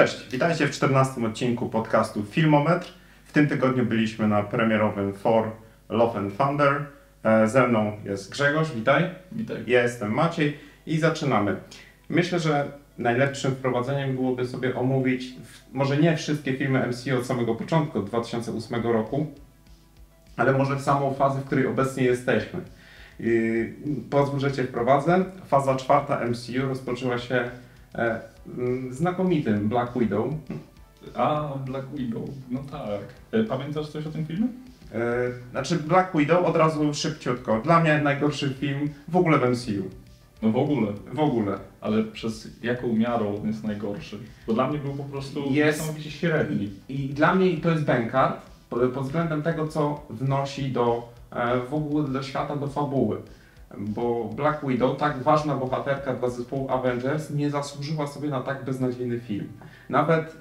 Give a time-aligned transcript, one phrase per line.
[0.00, 2.92] Cześć, witajcie w 14 odcinku podcastu Filmometr.
[3.24, 5.50] W tym tygodniu byliśmy na premierowym For
[5.88, 6.86] Love and Thunder.
[7.24, 9.10] E, Ze mną jest Grzegorz, witaj.
[9.32, 9.64] Witaj.
[9.66, 11.56] Ja jestem Maciej i zaczynamy.
[12.08, 15.24] Myślę, że najlepszym wprowadzeniem byłoby sobie omówić,
[15.72, 19.26] może nie wszystkie filmy MCU od samego początku, od 2008 roku,
[20.36, 22.60] ale może w samą fazę, w której obecnie jesteśmy.
[24.10, 25.24] Pozwól, że Cię wprowadzę.
[25.46, 27.50] Faza czwarta MCU rozpoczęła się
[28.90, 30.26] znakomitym Black Widow.
[31.14, 33.00] A, Black Widow, no tak.
[33.32, 34.46] E, Pamiętasz coś o tym filmie?
[34.92, 34.98] E,
[35.50, 37.60] Znaczy Black Widow od razu szybciutko.
[37.64, 39.84] Dla mnie najgorszy film w ogóle w MCU.
[40.42, 40.92] No w ogóle.
[41.12, 41.58] W ogóle.
[41.80, 44.18] Ale przez jaką miarą on jest najgorszy?
[44.46, 46.70] Bo dla mnie był po prostu Jest- niesamowicie średni.
[46.88, 51.74] I, I dla mnie to jest bękart pod względem tego, co wnosi do e, w
[51.74, 53.16] ogóle do świata, do fabuły.
[53.78, 59.20] Bo Black Widow, tak ważna bohaterka dla zespołu Avengers, nie zasłużyła sobie na tak beznadziejny
[59.20, 59.48] film.
[59.88, 60.36] Nawet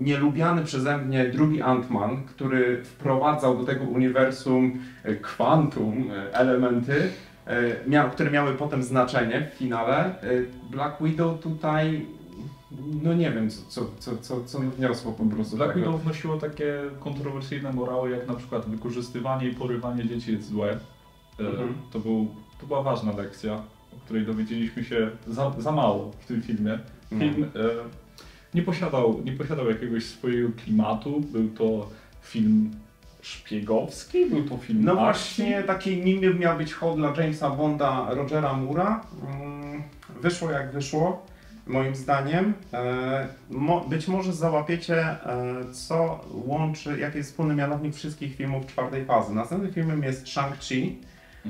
[0.00, 7.10] nielubiany przeze mnie drugi Ant-Man, który wprowadzał do tego uniwersum e, kwantum e, elementy,
[7.46, 10.14] e, miał, które miały potem znaczenie w finale.
[10.70, 12.06] Black Widow tutaj,
[13.02, 15.56] no nie wiem, co, co, co, co, wniosło po prostu.
[15.56, 15.76] Black.
[15.76, 20.78] Widow wnosiło takie kontrowersyjne morały, jak na przykład wykorzystywanie i porywanie dzieci jest złe.
[21.38, 21.74] Mhm.
[21.92, 22.26] To, był,
[22.60, 23.54] to była ważna lekcja,
[23.96, 26.78] o której dowiedzieliśmy się za, za mało w tym filmie.
[27.12, 27.18] No.
[27.18, 27.48] Film e,
[28.54, 31.88] nie, posiadał, nie posiadał jakiegoś swojego klimatu, był to
[32.22, 32.70] film
[33.22, 35.04] szpiegowski, był to film No akcji.
[35.04, 38.98] właśnie, taki nim miał być hołd dla Jamesa Bonda, Rogera Moore'a.
[39.40, 39.82] Mm,
[40.22, 41.26] Wyszło jak wyszło,
[41.66, 42.54] moim zdaniem.
[42.72, 43.28] E,
[43.88, 45.16] być może załapiecie, e,
[45.72, 49.34] co łączy, jaki jest wspólny mianownik wszystkich filmów czwartej fazy.
[49.34, 50.90] Następnym filmem jest Shang-Chi,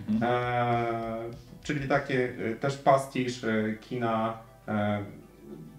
[0.08, 0.22] Mhm.
[0.22, 1.16] e,
[1.62, 5.04] czyli takie e, też pastisz e, kina e,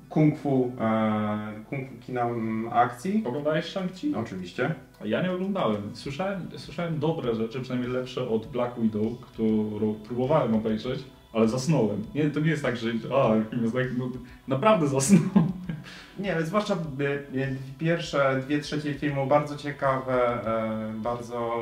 [0.10, 2.28] kung fu, e, kung fu kina
[2.72, 3.24] akcji.
[3.26, 4.16] Oglądałeś Shang-Chi?
[4.16, 4.76] Oczywiście.
[5.06, 5.82] Ja nie oglądałem.
[5.94, 11.00] Słyszałem, słyszałem dobre rzeczy, przynajmniej lepsze od Black Widow, którą próbowałem obejrzeć,
[11.34, 12.04] ale zasnąłem.
[12.16, 14.10] Nie, to nie jest tak, że a, tak, no,
[14.48, 15.52] naprawdę zasnąłem.
[16.20, 17.04] Nie, zwłaszcza y,
[17.38, 21.62] y, pierwsze dwie trzecie filmu bardzo ciekawe, e, bardzo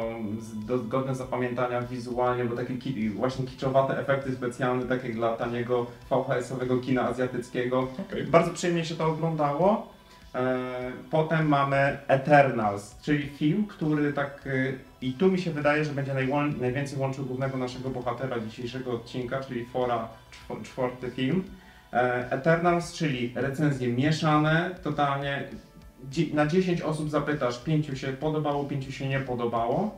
[0.88, 7.02] godne zapamiętania wizualnie, bo takie ki, właśnie kiczowate efekty specjalne, takie dla taniego VHS-owego kina
[7.10, 7.88] azjatyckiego.
[8.10, 8.24] Okej.
[8.24, 9.96] Bardzo przyjemnie się to oglądało.
[10.36, 15.92] E, Potem mamy Eternals, czyli film, który tak y, i tu mi się wydaje, że
[15.92, 16.14] będzie
[16.60, 21.44] najwięcej łączył głównego naszego bohatera dzisiejszego odcinka, czyli Fora, czw- czwarty film.
[21.96, 25.44] E, Eternals, czyli recenzje mieszane, totalnie
[26.34, 29.98] na 10 osób zapytasz, pięciu się podobało, pięciu się nie podobało.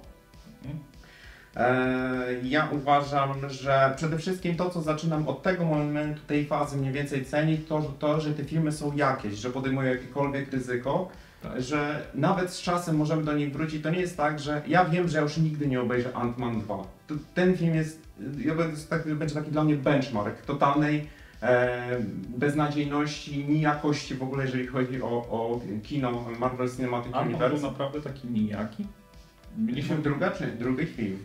[1.55, 6.93] E, Ja uważam, że przede wszystkim to, co zaczynam od tego momentu, tej fazy mniej
[6.93, 11.09] więcej cenić, to, to że te filmy są jakieś, że podejmują jakiekolwiek ryzyko,
[11.43, 11.61] Tak.
[11.61, 13.83] że nawet z czasem możemy do nich wrócić.
[13.83, 16.75] To nie jest tak, że ja wiem, że ja już nigdy nie obejrzę Ant-Man 2.
[17.07, 18.01] To, ten film jest,
[18.45, 21.07] ja będę, tak, będzie taki dla mnie benchmark totalnej
[22.37, 27.67] beznadziejności, nijakości w ogóle, jeżeli chodzi o, o kino Marvel Cinematic A on był Universe.
[27.67, 28.85] naprawdę taki nijaki?
[29.57, 31.17] Mieliśmy druga czy drugi film?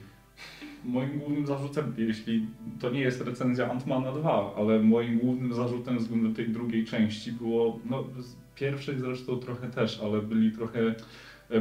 [0.84, 2.46] Moim głównym zarzutem, jeśli
[2.80, 7.78] to nie jest recenzja Ant-Mana 2, ale moim głównym zarzutem względem tej drugiej części było,
[7.90, 8.04] no
[8.54, 10.94] pierwszej zresztą trochę też, ale byli trochę e,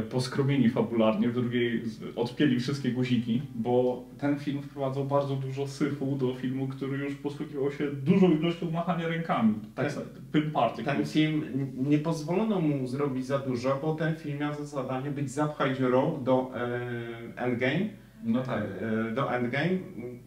[0.00, 1.82] poskromieni fabularnie, w drugiej
[2.16, 7.72] odpięli wszystkie guziki, bo ten film wprowadzał bardzo dużo syfu do filmu, który już posługiwał
[7.72, 9.54] się dużą ilością machania rękami.
[9.74, 10.52] Tak, Ten- sa- Pym.
[10.84, 11.44] Ten film
[11.76, 16.24] nie pozwolono mu zrobić za dużo, bo ten film miał za zadanie być zapchaj dziurą
[16.24, 17.88] do e, Endgame.
[18.24, 18.64] No tak.
[19.10, 19.68] e, do Endgame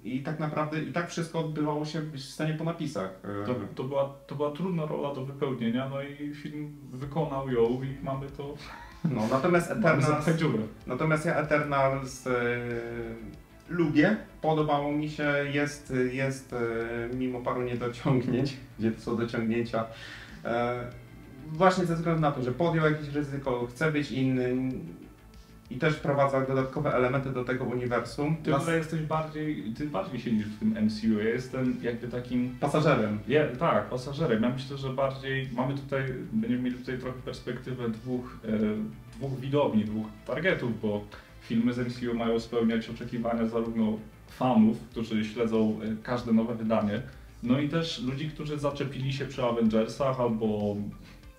[0.04, 3.20] i tak naprawdę i tak wszystko odbywało się w scenie po napisach.
[3.44, 7.62] E, To, to, była, to była trudna rola do wypełnienia, no i film wykonał ją
[7.84, 8.54] i mamy to
[9.12, 10.26] No, natomiast Eternals,
[10.88, 12.32] natomiast ja Eternals e,
[13.70, 19.86] lubię, podobało mi się, jest, jest e, mimo paru niedociągnięć, gdzie to są dociągnięcia,
[20.46, 20.84] e,
[21.48, 24.56] właśnie ze względu na to, że podjął jakieś ryzyko, chce być inny
[25.72, 28.36] i też wprowadza dodatkowe elementy do tego uniwersum.
[28.44, 33.20] Ty Nas- jesteś bardziej, ty bardziej siedzisz w tym MCU, ja jestem jakby takim, pasażerem.
[33.28, 34.44] ja, tak, pasażerem.
[34.44, 36.04] Ja myślę, że bardziej, mamy tutaj,
[36.34, 38.50] będziemy mieli tutaj trochę perspektywę dwóch, e,
[39.18, 41.04] dwóch widowni, dwóch targetów, bo
[41.42, 43.98] filmy z MCU mają spełniać oczekiwania zarówno
[44.30, 47.02] fanów, którzy śledzą e, każde nowe wydanie,
[47.44, 50.76] no i też ludzi, którzy zaczepili się przy Avengersach albo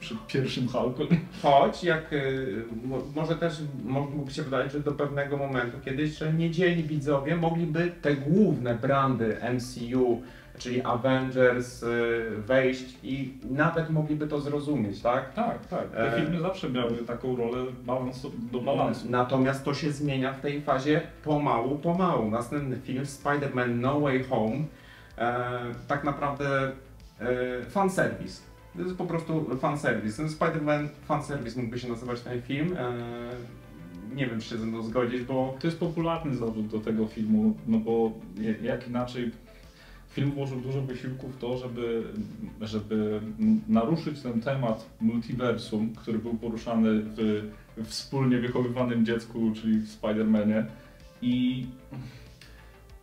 [0.01, 1.03] przy pierwszym Hulku.
[1.43, 3.55] Choć jak y, mo- może też
[3.85, 9.37] mógłby się wydawać, że do pewnego momentu kiedyś, że niedzielni widzowie mogliby te główne brandy
[9.55, 10.23] MCU
[10.59, 11.87] czyli Avengers, y,
[12.47, 15.35] wejść i nawet mogliby to zrozumieć, tak?
[15.35, 15.91] Tak, tak.
[15.91, 16.21] Te E.
[16.21, 19.07] filmy zawsze miały taką rolę balansu, do balansu.
[19.11, 22.31] Natomiast to się zmienia w tej fazie pomału, pomału.
[22.31, 24.57] Następny film, Spider-Man No Way Home,
[25.19, 25.51] e,
[25.89, 26.73] tak naprawdę
[27.21, 28.43] e, fanserwis.
[28.77, 30.17] To jest po prostu fanserwis.
[30.17, 32.77] Ten Spider-Man fanserwis mógłby się nazywać ten film.
[32.77, 32.93] E,
[34.15, 37.57] nie wiem, czy się ze mną zgodzić, bo To jest popularny zarzut do tego filmu,
[37.67, 38.13] no bo
[38.63, 39.31] jak inaczej
[40.11, 42.05] film włożył dużo wysiłku w to, żeby,
[42.61, 43.21] żeby
[43.69, 47.43] naruszyć ten temat multiversum, który był poruszany w
[47.85, 50.65] wspólnie wychowywanym dziecku, czyli w Spider-Manie.
[51.23, 51.67] I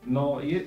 [0.08, 0.62] no, je,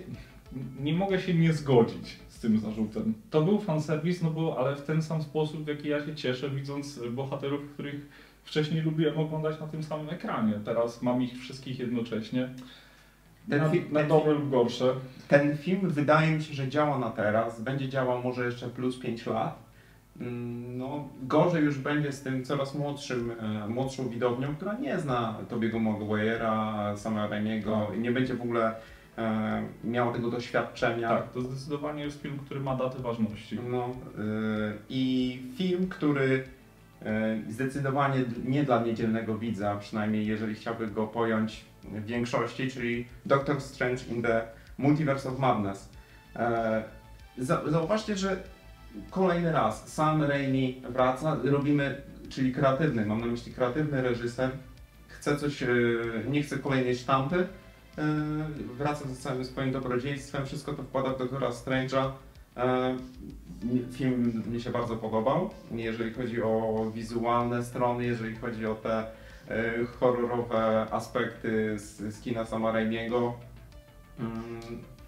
[0.80, 3.14] nie mogę się nie zgodzić tym zarzutem.
[3.30, 6.50] To był fanserwis, no bo, ale w ten sam sposób, w jaki ja się cieszę,
[6.50, 8.08] widząc bohaterów, których
[8.44, 10.52] wcześniej lubiłem oglądać na tym samym ekranie.
[10.64, 12.48] Teraz mam ich wszystkich jednocześnie.
[13.50, 14.94] Ten na, fi- na dobre lub gorsze.
[15.28, 17.60] ten film wydaje mi się, że działa na teraz.
[17.60, 19.58] Będzie działał może jeszcze plus 5 lat.
[20.20, 25.36] Mm, No, gorzej już będzie z tym coraz młodszym, e, młodszą widownią, która nie zna
[25.48, 28.74] Tobiego Maguire'a, Sama Raimiego i nie będzie w ogóle
[29.18, 31.08] e, miała tego doświadczenia.
[31.08, 33.58] Tak, to zdecydowanie jest film, który ma datę ważności.
[33.70, 33.92] No, y,
[34.88, 36.44] I film, który
[37.48, 43.60] y, zdecydowanie nie dla niedzielnego widza, przynajmniej jeżeli chciałby go pojąć w większości, czyli Doctor
[43.60, 44.42] Strange in the
[44.78, 45.88] Multiverse of Madness.
[46.36, 46.82] E,
[47.38, 48.36] za- Zauważcie, że
[49.10, 54.50] kolejny raz Sam Raimi wraca, robimy, czyli kreatywny, mam na myśli kreatywny reżyser,
[55.08, 55.64] chce coś,
[56.28, 57.46] nie chce kolejnej sztampy,
[58.78, 62.10] wraca ze całym swoim dobrodziejstwem, wszystko to wkłada w Doktora Strange'a.
[62.56, 62.96] E,
[63.92, 69.06] Film mi się bardzo podobał, jeżeli chodzi o wizualne strony, jeżeli chodzi o te
[69.48, 73.34] e, horrorowe aspekty z, z kina Sama Raimiego.
[74.18, 74.60] Mm,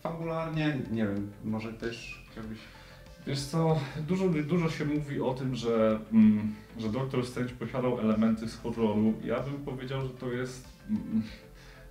[0.02, 2.58] Fabularnie, nie wiem, może też chciałbyś...
[3.26, 8.49] Wiesz co, dużo, dużo się mówi o tym, że, mm, że Doctor Strange posiadał elementy
[8.49, 9.14] z horroru.
[9.25, 10.69] Ja bym powiedział, że to jest...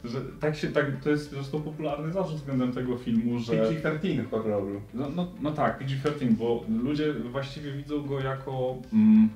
[0.04, 3.54] Że tak się, tak, to jest zresztą popularny zarzut względem tego filmu, że...
[3.54, 4.82] PG-13 horroru.
[4.94, 8.78] No, no, no tak, PG-13, bo ludzie właściwie widzą go jako...
[8.94, 9.30] Mm,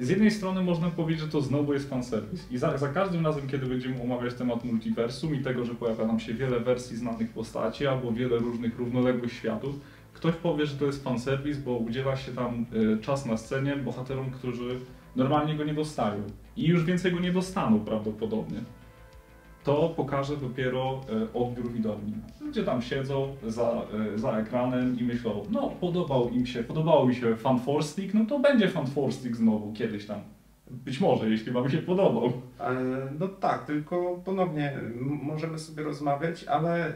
[0.00, 3.48] z jednej strony można powiedzieć, że to znowu jest fanserwis i za, za każdym razem,
[3.48, 7.86] kiedy będziemy omawiać temat multiversum i tego, że pojawia nam się wiele wersji znanych postaci
[7.86, 9.74] albo wiele różnych równoległych światów,
[10.12, 14.30] ktoś powie, że to jest fanserwis, bo udziela się tam y, czas na scenie bohaterom,
[14.30, 14.78] którzy
[15.16, 16.22] normalnie go nie dostają
[16.56, 18.58] i już więcej go nie dostaną prawdopodobnie
[19.64, 21.00] to pokaże dopiero
[21.34, 22.14] e, odbiór widowni.
[22.40, 23.82] Ludzie tam siedzą za,
[24.14, 28.14] e, za ekranem i myślą, no podobał im się, podobało mi się Fan Four Stick,
[28.14, 30.20] no to będzie Fan Four Stick znowu kiedyś tam.
[30.70, 32.32] Być może, jeśli wam się podobał.
[32.60, 32.74] E,
[33.18, 34.78] No tak, tylko ponownie
[35.22, 36.94] możemy sobie rozmawiać, ale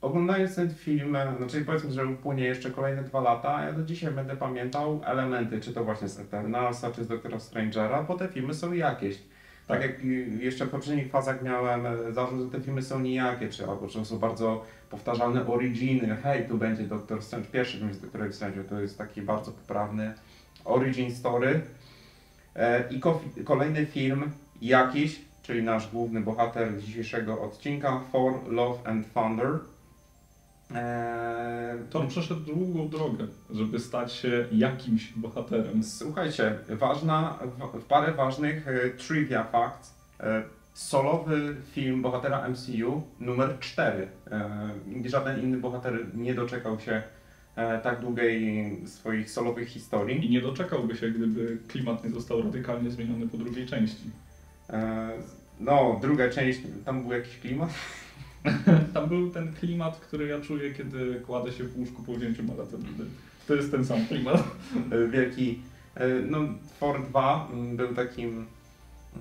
[0.00, 4.36] oglądając ten film, znaczy powiedzmy, że upłynie jeszcze kolejne dwa lata, ja do dzisiaj będę
[4.36, 8.72] pamiętał elementy, czy to właśnie z Eternalsa, czy z Doktora Strangera, bo te filmy są
[8.72, 9.18] jakieś.
[9.68, 10.04] Tak jak
[10.40, 14.04] jeszcze w poprzednich fazach miałem e, zarzut, że te filmy są nijakie, czy albo że
[14.04, 16.16] są bardzo powtarzalne originy.
[16.22, 20.14] Hej, tu będzie Doktor Strange, pierwszy film z Doktorem Strange, to jest taki bardzo poprawny
[20.64, 21.60] origin story.
[22.56, 24.30] E, I ko- kolejny film
[24.62, 29.58] jakiś, czyli nasz główny bohater dzisiejszego odcinka, For Love and Thunder.
[30.74, 35.82] E, To on przeszedł długą drogę, żeby stać się jakimś bohaterem.
[35.84, 37.38] Słuchajcie, ważna,
[37.74, 39.94] w, parę ważnych e, trivia facts.
[40.20, 40.42] E,
[40.74, 44.08] solowy film bohatera MCU numer 4.
[44.30, 47.02] E, żaden inny bohater nie doczekał się
[47.56, 50.26] e, tak długiej swoich solowych historii.
[50.26, 54.10] I nie doczekałby się, gdyby klimat nie został radykalnie zmieniony po drugiej części.
[54.70, 55.10] E,
[55.60, 57.70] no, druga część, tam był jakiś klimat.
[59.08, 63.04] Był ten klimat, który ja czuję, kiedy kładę się w łóżku po wzięciu melatodyny.
[63.48, 64.44] To jest ten sam klimat.
[65.12, 65.58] Wielki.
[65.94, 66.38] e, No,
[66.80, 68.46] Thor 2 mm, był takim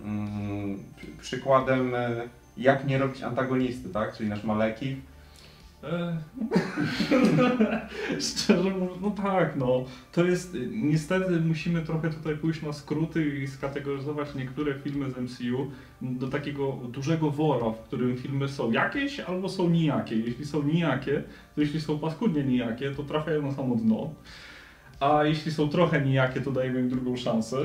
[0.03, 2.22] mm, przy- przykładem, e,
[2.58, 4.17] jak nie robić antagonisty, tak?
[4.17, 4.96] Czyli nasz Maleki.
[5.84, 6.17] E,
[8.19, 9.86] Szczerze mówiąc, no tak, no.
[10.12, 15.72] To jest, niestety musimy trochę tutaj pójść na skróty i skategoryzować niektóre filmy z MCU
[16.01, 20.15] do takiego dużego wora, w którym filmy są jakieś albo są nijakie.
[20.15, 21.24] Jeśli są nijakie,
[21.55, 24.13] to jeśli są paskudnie nijakie, to trafiają na samo dno.
[25.00, 27.57] A jeśli są trochę nijakie, to dajemy im drugą szansę.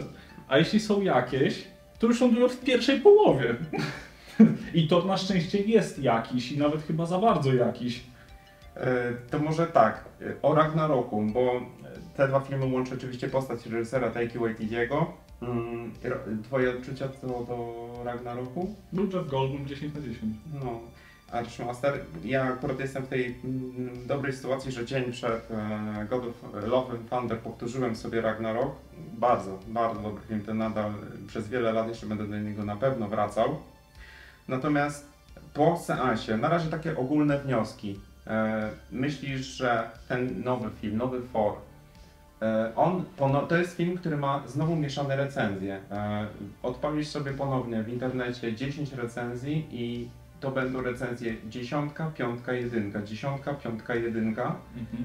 [0.49, 1.65] A jeśli są jakieś,
[1.99, 3.55] to już są w pierwszej połowie.
[4.75, 8.05] I to na szczęście jest jakiś i nawet chyba za bardzo jakiś.
[8.77, 11.61] E, To może tak, e, o Ragnaroku, bo
[12.17, 15.13] te dwa filmy łączy oczywiście postać reżysera Taiki Waititiego.
[15.43, 15.93] Mm,
[16.45, 18.75] Twoje odczucia co do Ragnaroku?
[18.93, 20.37] Był Jeff Goldblum 10 na 10.
[20.65, 20.81] No,
[21.33, 22.01] Archmaster.
[22.25, 26.93] Ja akurat jestem w tej mm, dobrej sytuacji, że dzień przed e, God of Love
[26.93, 28.73] and Thunder powtórzyłem sobie Ragnarok.
[29.19, 30.93] Bardzo, bardzo dobry film, ten nadal
[31.27, 33.57] przez wiele lat jeszcze będę do niego na pewno wracał.
[34.49, 35.13] Natomiast
[35.55, 38.01] po seansie, na razie takie ogólne wnioski.
[38.27, 41.53] E, myślisz, że ten nowy film, nowy Thor,
[42.43, 43.05] e, on,
[43.49, 45.81] to jest film, który ma znowu mieszane recenzje.
[45.91, 46.27] E,
[46.63, 50.09] odpalisz sobie ponownie w internecie 10 recenzji i
[50.41, 54.57] to będą recenzje dziesiątka, piątka, jedynka, dziesiątka, piątka, jedynka.
[54.77, 55.05] Mhm.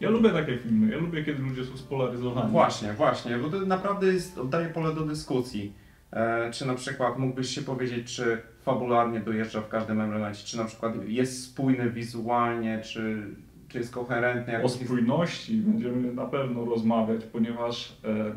[0.00, 2.50] Ja lubię takie filmy, ja lubię kiedy ludzie są spolaryzowani.
[2.50, 5.72] Właśnie, właśnie, bo to naprawdę jest, oddaje pole do dyskusji.
[6.16, 10.64] E, czy na przykład mógłbyś się powiedzieć, czy fabularnie dojeżdża w każdym elemencie, czy na
[10.64, 13.22] przykład jest spójny wizualnie, czy,
[13.68, 14.52] czy jest koherentny?
[14.52, 18.34] jak O spójności będziemy na pewno rozmawiać, ponieważ e,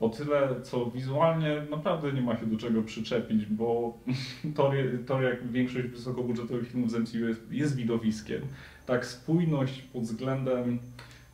[0.00, 3.98] o tyle, co wizualnie naprawdę nie ma się do czego przyczepić, bo
[4.56, 4.72] to,
[5.06, 8.42] to jak większość wysokobudżetowych filmów z MCU jest, jest widowiskiem.
[8.86, 10.78] Tak spójność pod względem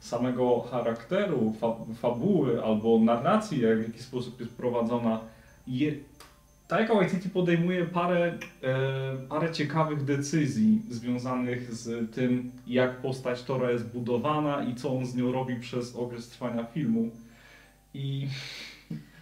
[0.01, 5.21] samego charakteru, fa, fabuły albo narracji, jak w jaki sposób jest prowadzona,
[5.69, 5.97] je,
[6.69, 13.89] Taika Waititi podejmuje parę, e, parę ciekawych decyzji związanych z tym, jak postać Tora jest
[13.89, 17.11] budowana i co on z nią robi przez okres trwania filmu.
[17.95, 18.29] I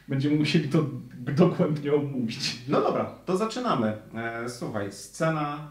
[0.09, 0.85] będziemy musieli to
[1.37, 2.59] dogłębnie omówić.
[2.69, 3.97] No dobra, to zaczynamy.
[4.15, 5.71] E, słuchaj, scena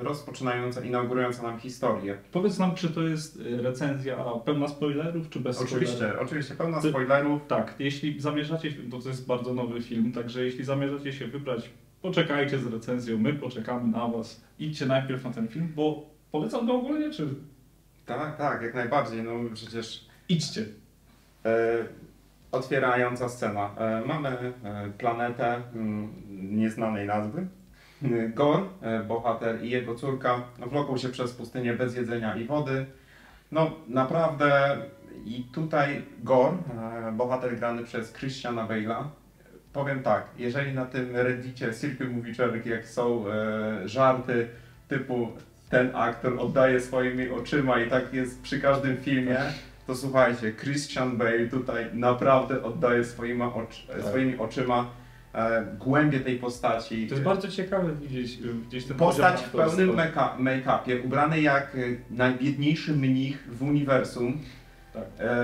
[0.00, 2.18] e, rozpoczynająca, inaugurująca nam historię.
[2.32, 5.82] Powiedz nam, czy to jest e, recenzja pełna spoilerów, czy bez spoilerów?
[5.82, 7.42] Oczywiście, oczywiście pełna Ty- spoilerów.
[7.48, 11.70] Tak, jeśli zamierzacie, to to jest bardzo nowy film, także jeśli zamierzacie się wybrać,
[12.02, 14.40] poczekajcie z recenzją, my poczekamy na was.
[14.58, 17.28] Idźcie najpierw na ten film, bo polecam go ogólnie, czy
[18.06, 19.22] Tak, tak, jak najbardziej.
[19.22, 20.66] No przecież idźcie.
[21.44, 21.76] E,
[22.54, 23.70] otwierająca scena.
[23.78, 24.52] E, mamy e,
[24.98, 27.46] planetę mm, nieznanej nazwy.
[28.04, 28.60] E, Gor,
[29.08, 32.86] bohater i jego córka wloką się przez pustynię bez jedzenia i wody.
[33.52, 34.76] No naprawdę
[35.24, 36.52] i tutaj Gor,
[37.12, 39.04] bohater grany przez Christiana Bale'a,
[39.72, 43.24] powiem tak, jeżeli na tym reddicie Circle Movie Czerk, jak są
[43.84, 44.48] żarty
[44.88, 45.28] typu
[45.70, 49.38] ten aktor oddaje swoimi oczyma i tak jest przy każdym filmie,
[49.86, 54.02] to słuchajcie, Christian Bale tutaj naprawdę oddaje swoimi, ocz, Tak.
[54.02, 54.90] swoimi oczyma
[55.34, 57.06] e, głębie tej postaci.
[57.08, 58.38] To jest bardzo ciekawe widzieć
[58.68, 59.96] gdzieś ten Postać w pełnym
[60.38, 64.38] make-upie, ubrany jak y, najbiedniejszy mnich w uniwersum.
[64.92, 65.04] Tak.
[65.18, 65.40] E,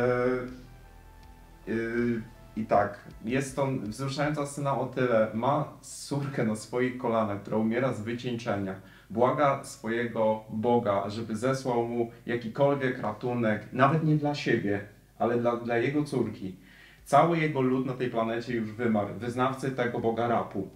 [1.68, 2.22] y,
[2.56, 5.28] I tak, jest to wzruszająca scena o tyle.
[5.34, 8.74] Ma córkę na swoich kolanach, która umiera z wycieńczenia.
[9.10, 14.80] Błaga swojego Boga, żeby zesłał mu jakikolwiek ratunek, nawet nie dla siebie,
[15.18, 16.56] ale dla, dla jego córki.
[17.04, 19.14] Cały jego lud na tej planecie już wymarł.
[19.18, 20.68] Wyznawcy tego Boga rapu.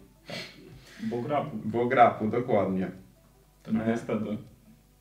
[1.03, 2.91] Bo grabu, Bóg rapu, dokładnie.
[3.63, 3.87] ten E.
[3.87, 4.39] niestety.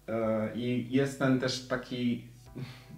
[0.07, 2.23] E, I jest ten też taki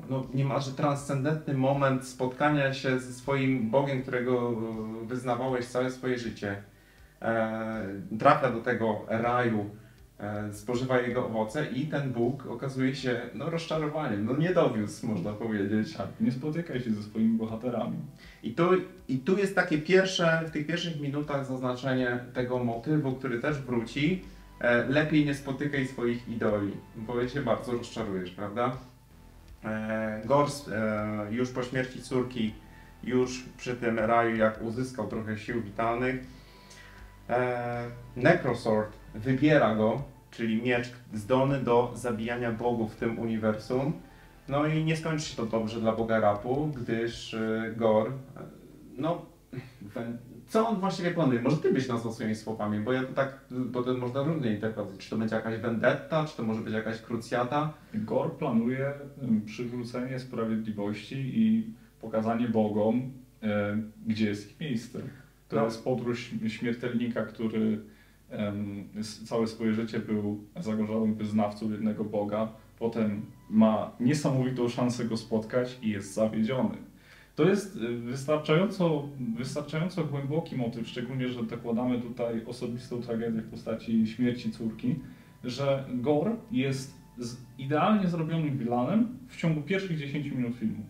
[0.10, 4.56] no, niemalże transcendentny moment spotkania się ze swoim Bogiem, którego
[5.06, 6.64] wyznawałeś całe swoje życie.
[7.22, 7.86] E,
[8.20, 9.70] trafia do tego raju,
[10.52, 14.26] spożywa jego owoce i ten Bóg okazuje się no, rozczarowaniem.
[14.26, 15.94] No nie dowiózł, można powiedzieć.
[15.94, 17.98] Tak, nie spotykaj się ze swoimi bohaterami.
[18.44, 18.64] I tu,
[19.08, 24.24] I tu jest takie pierwsze, w tych pierwszych minutach zaznaczenie tego motywu, który też wróci.
[24.60, 28.78] E, lepiej nie spotykaj swoich idoli, bo się bardzo rozczarujesz, prawda?
[29.66, 32.54] E, Gors e, już po śmierci córki,
[33.04, 36.16] już przy tym raju, jak uzyskał trochę sił witalnych,
[37.30, 43.94] e, Necrosword wybiera go, czyli miecz zdolny do zabijania bogów w tym uniwersum.
[44.48, 48.12] No i nie skończy się to dobrze dla Boga Rapu, gdyż y, Gor, y,
[48.98, 49.26] no,
[50.48, 51.42] co on właściwie planuje?
[51.42, 54.98] Może ty byś nazwał swoimi słowami, bo ja to tak, bo to można różnie interpretować.
[55.00, 57.74] Czy to będzie jakaś vendetta, czy to może być jakaś krucjata?
[57.94, 58.94] Gor planuje
[59.24, 63.12] em, przywrócenie sprawiedliwości i pokazanie bogom,
[64.08, 65.00] gdzie jest ich miejsce.
[65.50, 65.66] To No.
[65.66, 67.82] jest podróż śmiertelnika, który
[69.26, 72.48] całe swoje życie był zagorzałym wyznawcą jednego boga.
[72.80, 76.78] Potem ma niesamowitą szansę go spotkać i jest zawiedziony.
[77.36, 84.08] To jest y, wystarczająco, wystarczająco głęboki motyw, szczególnie, że dokładamy tutaj osobistą tragedię w postaci
[84.08, 84.96] śmierci córki,
[85.44, 86.94] że Gor jest
[87.58, 90.84] idealnie zrobionym vilanem w ciągu pierwszych 10 minut filmu.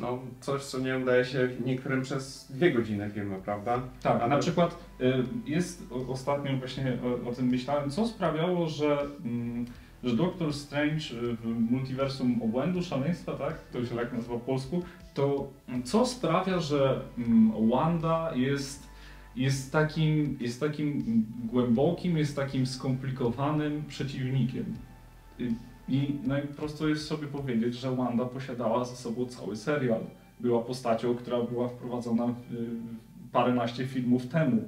[0.00, 3.82] No, coś, co nie udaje się niektórym przez dwie godziny filmu, prawda?
[4.02, 8.98] Tak, a na przykład y, jest ostatnio właśnie o, o tym myślałem, co sprawiało, że,
[9.24, 9.66] mm,
[10.04, 13.58] że Doctor Strange y, w multiversum obłędu, szaleństwa, tak?
[13.72, 14.82] To się tak nazywa po polsku,
[15.14, 18.92] to mm, co sprawia, że mm, Wanda jest
[19.36, 21.04] jest takim, jest takim
[21.44, 24.64] głębokim, jest takim skomplikowanym przeciwnikiem.
[25.88, 30.00] I, najprosto jest sobie powiedzieć, że Wanda posiadała ze sobą cały serial.
[30.40, 34.62] Była postacią, która była wprowadzona w paręnaście filmów temu.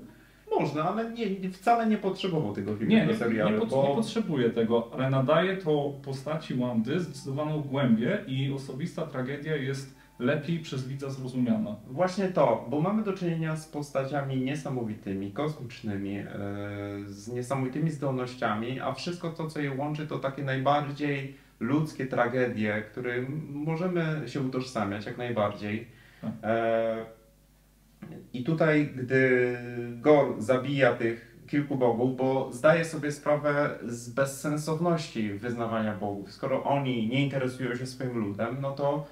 [0.60, 3.88] Można, ale nie, wcale nie potrzebował tego filmu, Nie, tego serialu, nie, bo...
[3.88, 10.58] nie potrzebuje tego, ale nadaje to postaci Wandy zdecydowaną głębię i osobista tragedia jest lepiej
[10.58, 11.76] przez widza zrozumiana.
[11.86, 16.26] Właśnie to, bo mamy do czynienia z postaciami niesamowitymi, kosmicznymi, e,
[17.06, 23.48] z niesamowitymi zdolnościami, a wszystko to, co je łączy, to takie najbardziej ludzkie tragedie, którym
[23.52, 25.86] możemy się utożsamiać jak najbardziej.
[26.20, 26.32] Tak.
[26.42, 27.04] E,
[28.32, 29.56] I tutaj, gdy
[30.00, 36.32] Gor zabija tych kilku bogów, bo zdaje sobie sprawę z bezsensowności wyznawania bogów.
[36.32, 39.06] Skoro oni nie interesują się swoim ludem, no to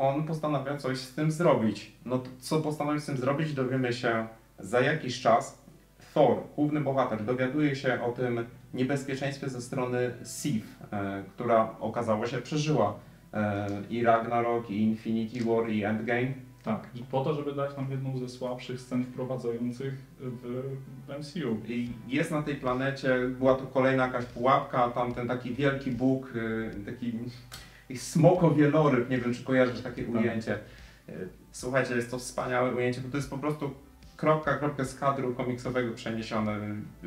[0.00, 1.92] on postanawia coś z tym zrobić.
[2.04, 4.28] No to co postanowił z tym zrobić, dowiemy się
[4.58, 5.64] za jakiś czas.
[6.14, 12.38] Thor, główny bohater, dowiaduje się o tym niebezpieczeństwie ze strony Sif, e, która okazało się
[12.38, 12.98] przeżyła
[13.34, 16.32] e, i Ragnarok, i Infinity War, i Endgame.
[16.62, 16.88] Tak.
[16.94, 20.62] I po to, żeby dać nam jedną ze słabszych scen wprowadzających w,
[21.18, 21.56] MCU.
[21.68, 26.36] I jest na tej planecie, była tu kolejna jakaś pułapka, tam ten taki wielki Bóg,
[26.36, 26.70] y,
[27.90, 30.14] taki smoko wieloryb, nie wiem czy kojarzysz takie Tak.
[30.14, 30.58] ujęcie.
[31.08, 33.70] Y, Słuchajcie, jest to wspaniałe ujęcie, bo to jest po prostu
[34.16, 36.58] kropka, kropka z kadru komiksowego przeniesione.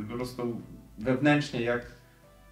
[0.09, 0.61] Po prostu
[0.97, 1.81] wewnętrznie, jak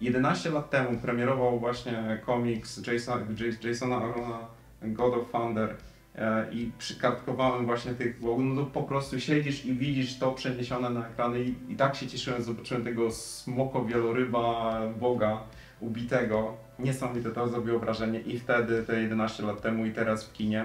[0.00, 4.38] 11 lat temu premierował właśnie komiks Jason, Jas- Jasona Arona
[4.82, 5.76] God of Thunder
[6.14, 10.90] e, i przykartkowałem właśnie tych bogów, no to po prostu siedzisz i widzisz to przeniesione
[10.90, 15.38] na ekrany i, i tak się cieszyłem, zobaczyłem tego smoko wieloryba boga
[15.80, 16.56] ubitego.
[16.82, 20.64] Niesamowite to zrobiło wrażenie i wtedy, te 11 lat temu i teraz w kinie.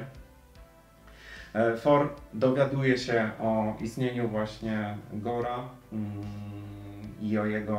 [1.53, 5.59] E, Thor dowiaduje się o istnieniu właśnie Gora
[5.93, 6.11] mm,
[7.21, 7.77] i o jego,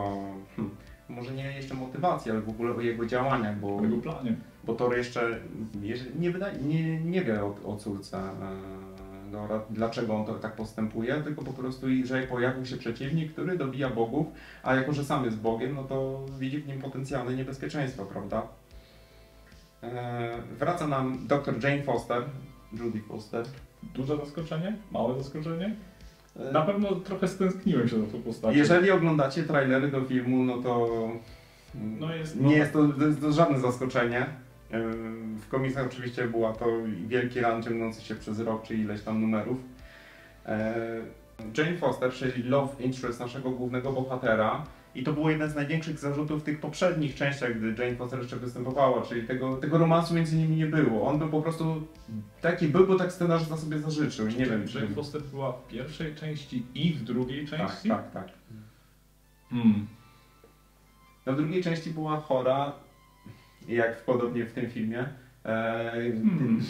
[0.57, 0.76] hmm,
[1.09, 4.37] może nie jeszcze motywacji, ale w ogóle o jego działaniach, bo W jego planie.
[4.64, 5.38] bo Thor jeszcze
[5.80, 5.95] nie,
[6.62, 8.21] nie, nie wie o, o córce
[9.30, 13.91] Gora, dlaczego on to tak postępuje, tylko po prostu, że pojawił się przeciwnik, który dobija
[13.91, 14.26] bogów,
[14.62, 18.43] a jako, że sam jest bogiem, no to widzi w nim potencjalne niebezpieczeństwo, prawda?
[19.82, 22.23] E, wraca nam dr Jane Foster,
[22.73, 23.45] Judy Foster.
[23.95, 24.76] Duże zaskoczenie?
[24.91, 25.76] Małe zaskoczenie?
[26.36, 28.56] E, Na pewno trochę stęskniłem się za tą postacią.
[28.58, 30.88] Jeżeli oglądacie trailery do filmu, no to
[31.75, 34.26] No jest- nie jest to, to, jest to żadne zaskoczenie.
[35.37, 36.67] W komiksach oczywiście była to
[37.07, 39.59] wielki run ciągnący się przez rok czy ileś tam numerów.
[41.59, 46.41] Jane Foster, czyli love interest naszego głównego bohatera i to było jeden z największych zarzutów
[46.43, 50.57] w tych poprzednich częściach, gdy Jane Foster jeszcze występowała, czyli tego, tego romansu między nimi
[50.57, 51.07] nie było.
[51.09, 51.87] On był po prostu
[52.41, 54.78] taki był, bo tak scenarzysta sobie zażyczył nie wiem czy...
[54.81, 57.89] Jane Foster była w pierwszej części i w drugiej Tak, części?
[57.89, 58.28] tak, tak.
[59.50, 59.87] Hmm.
[61.26, 62.73] No w drugiej części była chora,
[63.69, 65.04] jak podobnie w tym filmie.
[65.45, 66.63] E, Hmm.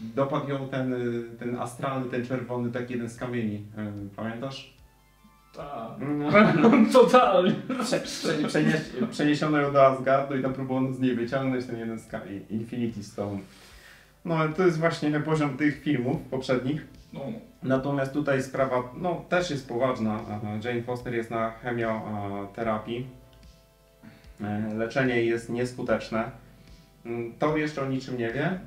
[0.00, 0.94] Dopadł ją ten,
[1.38, 3.62] ten astralny, ten czerwony, taki jeden z kamieni.
[3.78, 4.74] E, Pamiętasz?
[5.56, 5.90] Tak.
[6.00, 6.30] No.
[6.92, 7.54] Totalnie.
[7.84, 8.74] Prze, prze, przenieś,
[9.10, 13.02] przeniesiono ją do Asgardu i tam próbowano z niej wyciągnąć ten jeden z kamieni, Infinity
[13.04, 13.38] Stone.
[14.24, 16.86] No ale to jest właśnie poziom tych filmów poprzednich.
[17.12, 17.20] No,
[17.62, 20.20] Natomiast tutaj sprawa no, też jest poważna.
[20.64, 23.06] Jane Foster jest na chemioterapii.
[24.40, 26.30] E, Leczenie jest nieskuteczne.
[27.06, 28.58] Mm, To jeszcze o niczym nie wie.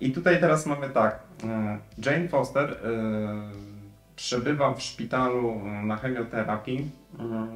[0.00, 1.20] I tutaj teraz mamy tak.
[1.44, 2.76] e, Jane Foster e,
[4.16, 6.90] przebywa w szpitalu na chemioterapii.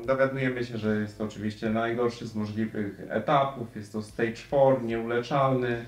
[0.06, 3.76] Dowiadujemy się, że jest to oczywiście najgorszy z możliwych etapów.
[3.76, 5.84] Jest to stage 4, nieuleczalny.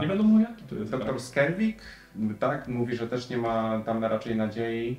[0.00, 0.90] Nie wiadomo jaki to jest.
[0.90, 1.82] Doktor Skerwik,
[2.40, 4.96] tak, mówi, że też nie ma tam raczej nadziei.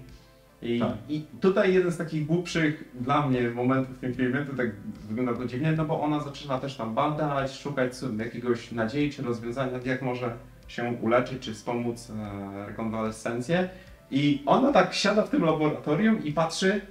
[0.65, 0.91] I, Tak.
[1.09, 4.71] I tutaj jeden z takich głupszych dla mnie momentów w tym filmie, to tak
[5.09, 9.79] wygląda to dziwnie, no bo ona zaczyna też tam badać, szukać jakiegoś nadziei czy rozwiązania,
[9.85, 10.33] jak może
[10.67, 13.69] się uleczyć czy wspomóc e, rekonwalescencję.
[14.11, 16.81] I ona tak siada w tym laboratorium i patrzy,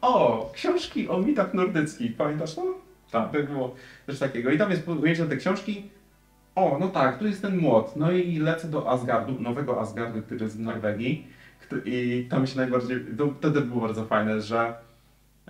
[0.00, 2.62] o, książki o mitach nordyckich, pamiętasz to?
[3.10, 3.74] Tak, to było
[4.06, 4.50] coś takiego.
[4.50, 5.90] I tam jest ujęcie tej książki,
[6.54, 7.96] o, no tak, tu jest ten młot.
[7.96, 11.26] No i lecę do Asgardu, nowego Asgardu, który jest w Norwegii.
[11.84, 13.00] I tam się najbardziej.
[13.18, 14.74] To wtedy było bardzo fajne, że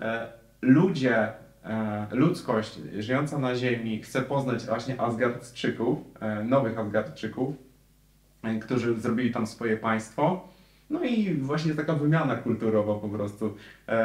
[0.00, 0.27] e,
[0.62, 1.29] ludzie,
[1.64, 7.55] e, ludzkość żyjąca na Ziemi chce poznać właśnie Asgardczyków, e, nowych Asgardczyków,
[8.62, 10.48] którzy zrobili tam swoje państwo.
[10.90, 13.55] No i właśnie taka wymiana kulturowa po prostu.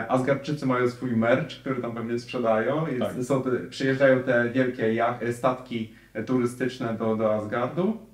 [0.07, 2.87] Asgardczycy mają swój merch, który tam pewnie sprzedają.
[2.87, 3.23] Jest, Tak.
[3.23, 5.93] są przyjeżdżają te wielkie statki
[6.25, 8.08] turystyczne do, do Asgardu.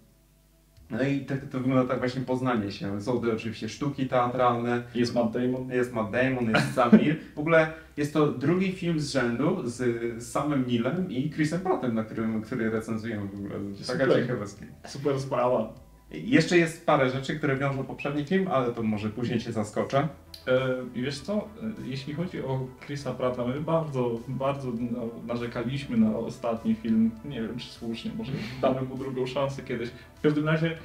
[0.89, 3.01] No i to, to wygląda tak właśnie poznanie się.
[3.01, 5.69] Są to oczywiście sztuki teatralne, Jest Matt Damon.
[5.69, 7.15] jest Matt Damon, jest Sam Neill.
[7.35, 9.75] W ogóle jest to drugi film z rzędu z,
[10.23, 13.55] z samym Neilem i Chrisem Prattem, na którym, który recenzujemy w ogóle.
[13.87, 14.21] Taka Super.
[14.21, 14.65] ciekawostka.
[14.87, 15.84] Super sprawa.
[16.11, 20.07] Jeszcze jest parę rzeczy, które wiążą poprzedni film, ale to może później cię zaskoczę.
[20.47, 20.59] E,
[20.93, 26.75] wiesz co, E, jeśli chodzi o Chrisa Pratta, my bardzo, bardzo na- narzekaliśmy na ostatni
[26.75, 27.11] film.
[27.25, 29.89] Nie wiem, czy słusznie, może damy mu drugą szansę kiedyś.
[30.15, 30.77] W każdym razie e,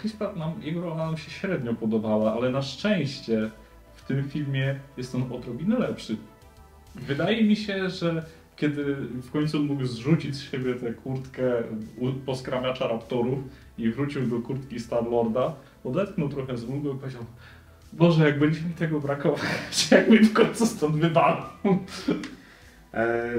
[0.00, 3.50] Chris Pratt, nam, jego rola nam się średnio podobała, ale na szczęście
[3.94, 6.16] w tym filmie jest on odrobinę lepszy.
[6.94, 8.24] Wydaje mi się, że
[8.60, 11.42] kiedy w końcu mógł zrzucić z siebie tę kurtkę
[12.26, 13.38] poskramiacza raptorów
[13.78, 15.52] i wrócił do kurtki Star-Lorda,
[15.84, 17.24] odetchnął trochę z ulgą i powiedział
[17.92, 21.42] Boże, jak będzie mi tego brakować, jak mnie w końcu stąd wywalą.
[22.94, 23.30] E,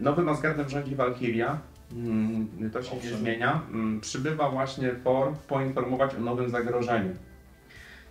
[0.00, 1.58] nowym Asgardem rządzi Valkyria.
[1.92, 3.60] Mm, To się nie zmienia.
[3.70, 7.14] Mm, Przybywa właśnie Thor poinformować o nowym zagrożeniu.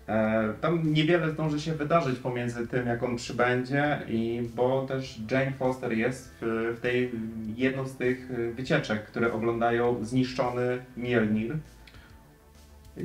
[0.08, 5.52] E, Tam niewiele zdąży się wydarzyć pomiędzy tym, jak on przybędzie, i bo też Jane
[5.52, 7.12] Foster jest w, w tej
[7.56, 11.56] jedną z tych wycieczek, które oglądają zniszczony Mjolnir.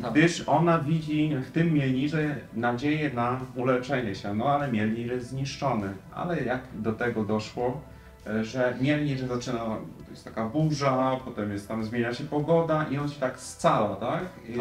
[0.02, 0.10] Tak.
[0.12, 5.88] Gdyż ona widzi w tym Mjolnirze nadzieję na uleczenie się, no ale Mjolnir jest zniszczony.
[6.14, 7.80] Ale jak do tego doszło,
[8.26, 12.98] e, że Mjolnir zaczyna, to jest taka burza, potem jest tam, zmienia się pogoda i
[12.98, 14.22] on się tak scala, tak?
[14.48, 14.52] I,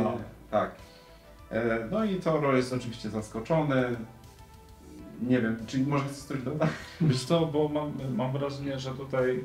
[0.52, 0.71] Tak.
[1.52, 3.96] E, No i Thor jest oczywiście zaskoczony.
[5.22, 6.70] Nie wiem, czy może chcesz coś dodać?
[7.02, 9.44] Wiesz co, bo mam, mam wrażenie, że tutaj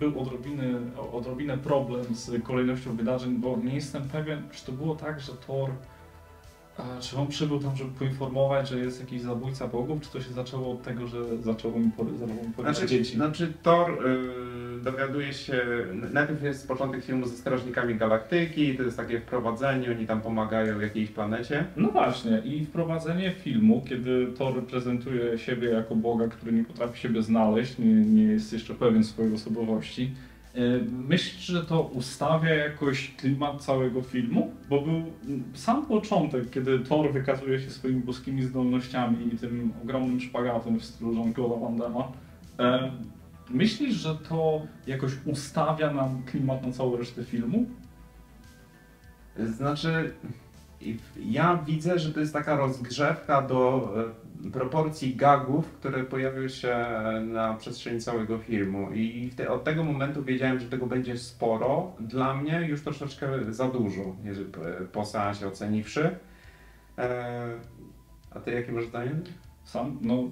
[0.00, 0.74] był odrobiny,
[1.12, 5.70] odrobinę problem z kolejnością wydarzeń, bo nie jestem pewien, czy to było tak, że Thor,
[6.78, 10.32] a, czy on przybył tam, żeby poinformować, że jest jakiś zabójca bogów, czy to się
[10.32, 13.16] zaczęło od tego, że zaczęło mi porywać Znaczy, dzieci?
[13.16, 15.62] znaczy Thor y, dowiaduje się,
[16.12, 21.10] najpierw jest początek filmu ze Strażnikami Galaktyki, to jest takie wprowadzenie, oni tam pomagają jakiejś
[21.10, 21.64] planecie.
[21.76, 27.22] No właśnie, i wprowadzenie filmu, kiedy Thor prezentuje siebie jako Boga, który nie potrafi siebie
[27.22, 30.10] znaleźć, nie, nie jest jeszcze pewien swojej osobowości.
[30.54, 34.52] Yy, Myślisz, że to ustawia jakoś klimat całego filmu?
[34.68, 35.02] Bo był
[35.54, 41.14] sam początek, kiedy Thor wykazuje się swoimi boskimi zdolnościami i tym ogromnym szpagatem w stylu
[41.14, 42.04] Jean-Claude'a Van Damme'a.
[42.58, 42.90] Yy,
[43.50, 47.66] Myślisz, że to jakoś ustawia nam klimat na całą resztę filmu?
[49.38, 50.14] Znaczy,
[51.16, 54.21] ja widzę, że to jest taka rozgrzewka do e,
[54.52, 56.76] proporcji gagów, które pojawią się
[57.26, 58.90] na przestrzeni całego filmu.
[58.92, 61.92] I te, od tego momentu wiedziałem, że tego będzie sporo.
[62.00, 64.52] Dla mnie już troszeczkę za dużo, jeżeli,
[64.92, 66.16] po seansie oceniwszy.
[66.98, 67.46] E,
[68.30, 69.10] a ty jakie masz zdanie?
[69.64, 70.22] Sam, no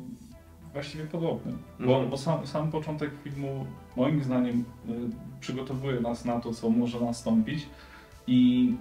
[0.72, 1.52] właściwie podobny.
[1.80, 2.10] Bo, Mhm.
[2.10, 4.92] bo sam, sam początek filmu moim zdaniem y,
[5.40, 7.66] przygotowuje nas na to, co może nastąpić
[8.26, 8.74] i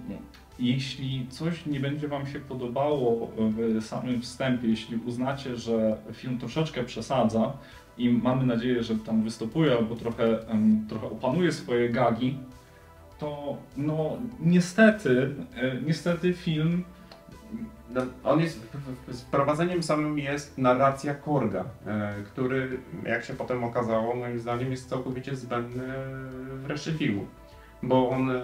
[0.60, 6.84] jeśli coś nie będzie Wam się podobało w samym wstępie, jeśli uznacie, że film troszeczkę
[6.84, 7.52] przesadza
[7.98, 10.38] i mamy nadzieję, że tam wystopuje albo trochę,
[10.88, 12.38] trochę opanuje swoje gagi,
[13.18, 16.84] to no niestety, y, niestety film
[17.94, 18.76] No, on jest,
[19.28, 25.36] wprowadzeniem samym jest narracja Korga, e, który, jak się potem okazało, moim zdaniem jest całkowicie
[25.36, 25.88] zbędny
[26.62, 27.26] w reszcie filmu.
[27.82, 28.40] Bo on, e,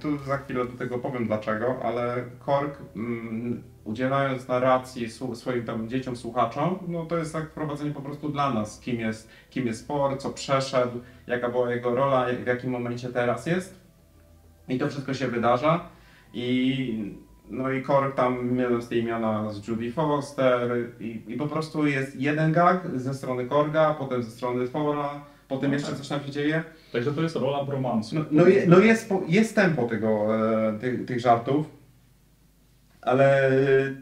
[0.00, 6.16] tu za chwilę do tego powiem dlaczego, ale Korg mm, udzielając narracji swoim tam dzieciom,
[6.16, 10.18] słuchaczom, no to jest tak wprowadzenie po prostu dla nas, kim jest, kim jest Thor,
[10.18, 13.80] co przeszedł, jaka była jego rola, w jakim momencie teraz jest.
[14.68, 15.88] I to wszystko się wydarza.
[16.34, 17.14] I
[17.50, 21.86] no i Korg tam miałem z tej imiona z Judy Foster i, i po prostu
[21.86, 25.98] jest jeden gag ze strony Korga, potem ze strony Thora, potem No jeszcze tak.
[25.98, 26.64] coś tam się dzieje.
[26.92, 28.16] Także to jest rola bromansu.
[28.16, 30.36] No, no, je, no jest, jest tempo tego,
[30.68, 31.66] e, tych, tych żartów,
[33.00, 33.94] ale e,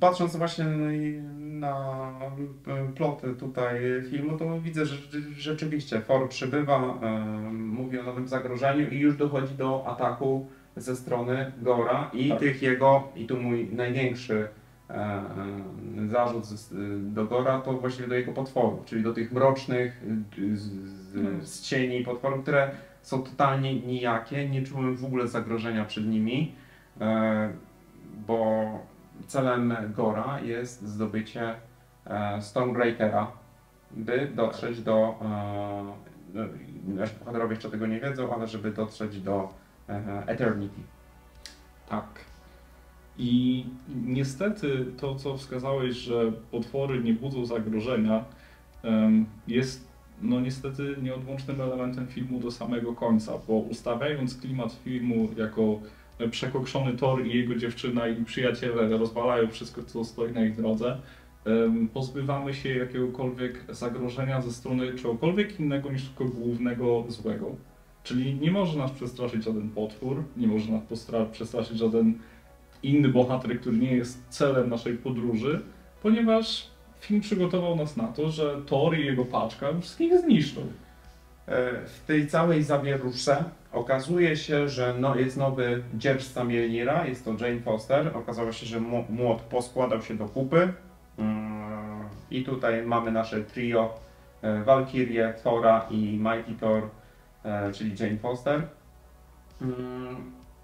[0.00, 0.64] patrząc właśnie
[1.38, 2.10] na
[2.66, 4.96] e, ploty tutaj filmu, to widzę, że
[5.36, 6.98] rzeczywiście Thor przybywa,
[7.52, 10.46] mówi o nowym zagrożeniu i już dochodzi do ataku
[10.76, 12.38] ze strony Gora i Tak.
[12.38, 14.48] tych jego, i tu mój największy
[16.08, 16.44] zarzut
[17.00, 20.04] do Gora to właściwie do jego potworów, czyli do tych mrocznych
[21.12, 22.70] z, z, z cieni potworów, które
[23.02, 26.54] są totalnie nijakie, nie czułem w ogóle zagrożenia przed nimi,
[27.00, 27.52] e,
[28.26, 28.68] bo
[29.26, 31.54] celem Gora jest zdobycie
[32.06, 33.32] e, Stormbreakera,
[33.90, 35.84] by dotrzeć do, e,
[36.34, 36.44] no,
[36.86, 39.48] nasi bohaterowie jeszcze tego nie wiedzą, ale żeby dotrzeć do
[39.88, 40.80] e, Eternity.
[41.88, 42.04] Tak.
[43.18, 43.66] I
[44.04, 48.24] niestety to, co wskazałeś, że potwory nie budzą zagrożenia,
[49.48, 49.87] jest
[50.22, 55.80] no niestety nieodłącznym elementem filmu do samego końca, bo ustawiając klimat filmu jako
[56.30, 60.98] przekokszony Thor i jego dziewczyna i przyjaciele rozwalają wszystko, co stoi na ich drodze,
[61.92, 67.56] pozbywamy się jakiegokolwiek zagrożenia ze strony czegokolwiek innego niż tylko głównego złego.
[68.02, 70.82] Czyli nie może nas przestraszyć żaden potwór, nie może nas
[71.32, 72.18] przestraszyć żaden
[72.82, 75.60] inny bohater, który nie jest celem naszej podróży,
[76.02, 80.60] ponieważ film przygotował nas na to, że Thor i jego paczka wszystkich zniszczą.
[80.60, 87.30] E, W tej całej zawierusze okazuje się, że no, jest nowy dzierżca Mjolnira, jest to
[87.30, 88.16] Jane Foster.
[88.16, 90.72] Okazało się, że młot poskładał się do kupy.
[91.18, 93.94] Mm, I tutaj mamy nasze trio
[94.42, 96.82] e, Valkyrie, Thora i Mighty Thor,
[97.44, 98.62] e, czyli Jane Foster.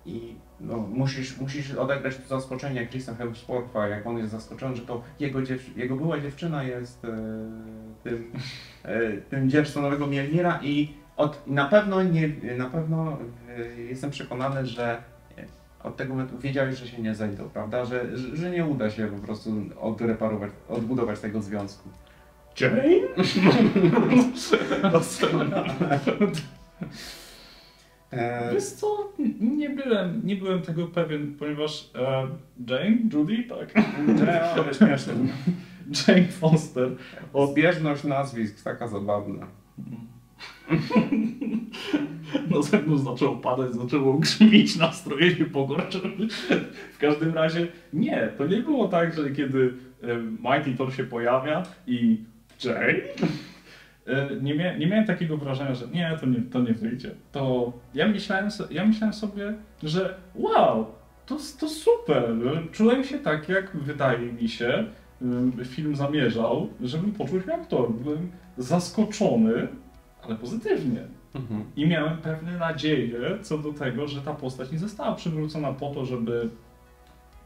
[0.07, 5.03] I no, musisz, musisz odegrać to zaskoczenie Chrisa Hemswortha, jak on jest zaskoczony, że to
[5.21, 7.09] jego, dziew- jego była dziewczyna jest e,
[8.03, 8.33] tym,
[8.83, 14.67] e, tym dzierżcą nowego Mjolnira i od, na pewno nie, na pewno e, jestem przekonany,
[14.67, 15.03] że
[15.83, 17.85] od tego momentu wiedziałeś, że się nie zejdą, prawda?
[17.85, 21.89] Że, że, że nie uda się po prostu odreparować, odbudować tego związku.
[22.61, 22.83] Jane?
[28.13, 32.27] E, Wiesz co, nie byłem, nie byłem tego pewien, ponieważ e,
[32.69, 33.73] Jane, Judy, tak,
[34.57, 35.13] ale śmieszne.
[36.09, 36.91] Jane Foster.
[37.33, 39.47] O, zbieżność nazwisk, taka zabawna.
[42.51, 46.29] No ze mną zaczął padać, zaczęło grzmić, nastroje się pogorszyły.
[46.93, 51.63] W każdym razie nie, to nie było tak, że kiedy e, Mighty Thor się pojawia
[51.87, 52.19] i
[52.65, 52.95] Jane,
[54.43, 57.11] nie, mia nie miałem takiego wrażenia, że nie, to nie, to nie wyjdzie.
[57.33, 60.87] To ja myślałem, so ja myślałem sobie, że wow,
[61.27, 62.25] to, to super.
[62.73, 64.85] Czułem się tak, jak wydaje mi się,
[65.61, 67.93] y, film zamierzał, żebym poczuł się jak Thor.
[67.93, 69.69] Byłem zaskoczony,
[70.23, 71.01] ale pozytywnie.
[71.35, 71.65] Mhm.
[71.77, 76.05] I miałem pewne nadzieje co do tego, że ta postać nie została przywrócona po to,
[76.05, 76.49] żeby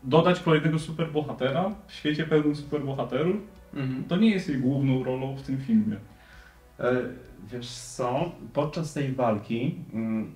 [0.05, 3.37] dodać kolejnego superbohatera w świecie pełnym superbohaterów.
[3.75, 4.05] Mhm.
[4.05, 5.97] To nie jest jej główną rolą w tym filmie.
[6.81, 6.97] E,
[7.53, 10.35] Wiesz co, podczas tej walki, mm,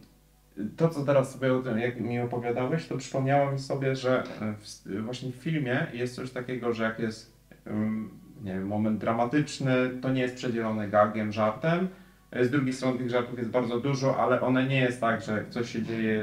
[0.77, 4.55] to co teraz sobie o tym, jak mi opowiadałeś, to przypomniało mi sobie, że e,
[4.59, 8.11] w, właśnie w filmie jest coś takiego, że jak jest ym,
[8.45, 11.89] nie wiem, moment dramatyczny, to nie jest przedzielone gagiem, żartem.
[12.31, 15.45] E, Z drugiej strony tych żartów jest bardzo dużo, ale one nie jest tak, że
[15.51, 16.23] coś się dzieje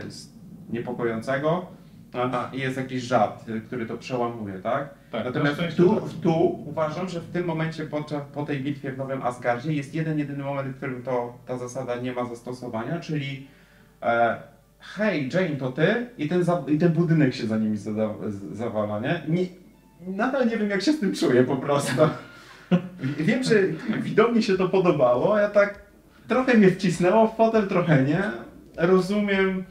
[0.69, 1.67] niepokojącego
[2.13, 4.89] a, i jest jakiś żart, y, który to przełamuje, tak?
[5.11, 6.03] Tak, Natomiast tu, tak.
[6.23, 10.19] tu uważam, że w tym momencie podczas, po tej bitwie w Nowym Asgardzie jest jeden,
[10.19, 13.47] jedyny moment, w którym to, ta zasada nie ma zastosowania, czyli
[14.01, 14.37] e,
[14.79, 16.07] hej Jane, to ty?
[16.17, 19.21] I ten, za, i ten budynek się za nimi zada, z- zawala, nie?
[19.27, 19.45] nie?
[20.07, 22.01] Nadal nie wiem, jak się z tym czuję po prostu.
[23.19, 23.55] Wiem, że
[24.01, 25.79] widowni się to podobało, ja tak
[26.27, 28.23] trochę mnie wcisnęło w fotel, trochę nie.
[28.77, 29.63] Rozumiem,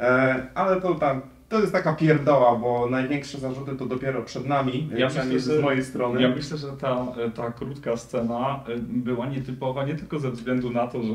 [0.00, 1.22] e, ale to tam,
[1.52, 5.62] to jest taka pierdoła, bo największe zarzuty to dopiero przed nami, Ja myślę, że- z
[5.62, 6.22] mojej strony.
[6.22, 10.86] Ja myślę, że ta, ta krótka scena e, była nietypowa nie tylko ze względu na
[10.86, 11.12] to, że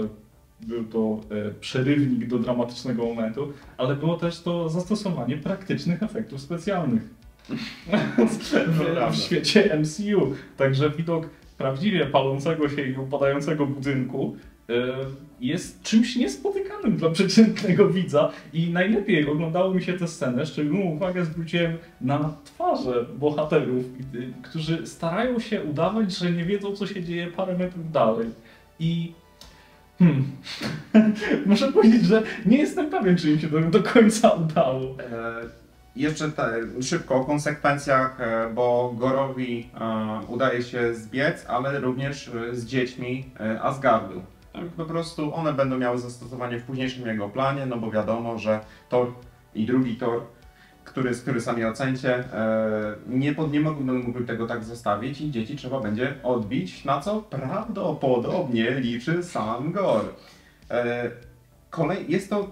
[0.61, 7.01] był to e, przerywnik do dramatycznego momentu, ale było też to zastosowanie praktycznych efektów specjalnych
[8.29, 10.33] w, w świecie MCU.
[10.57, 14.37] Także widok prawdziwie palącego się i upadającego budynku
[14.69, 14.73] e,
[15.41, 21.25] jest czymś niespotykanym dla przeciętnego widza i najlepiej oglądało mi się tę scenę, szczególną uwagę
[21.25, 27.27] zwróciłem na twarze bohaterów, y, którzy starają się udawać, że nie wiedzą, co się dzieje
[27.27, 28.27] parę metrów dalej.
[28.79, 29.13] I
[29.99, 30.25] hmm,
[31.45, 34.81] muszę powiedzieć, że nie jestem pewien, czy im się to do końca udało.
[34.81, 42.27] E, Jeszcze te, szybko o konsekwencjach, e, bo Gorowi e, udaje się zbiec, ale również
[42.27, 43.25] e, z dziećmi
[43.61, 44.21] Asgardu.
[44.57, 48.59] Tak, Po prostu one będą miały zastosowanie w późniejszym jego planie, no bo wiadomo, że
[48.89, 49.07] Thor
[49.55, 50.21] i drugi Thor,
[50.83, 55.79] który, który sami ocencie, e, nie, pod, nie mogą, tego tak zostawić i dzieci trzeba
[55.79, 60.05] będzie odbić, na co prawdopodobnie liczy sam Gor.
[60.71, 61.11] E,
[61.69, 62.51] kolej, jest to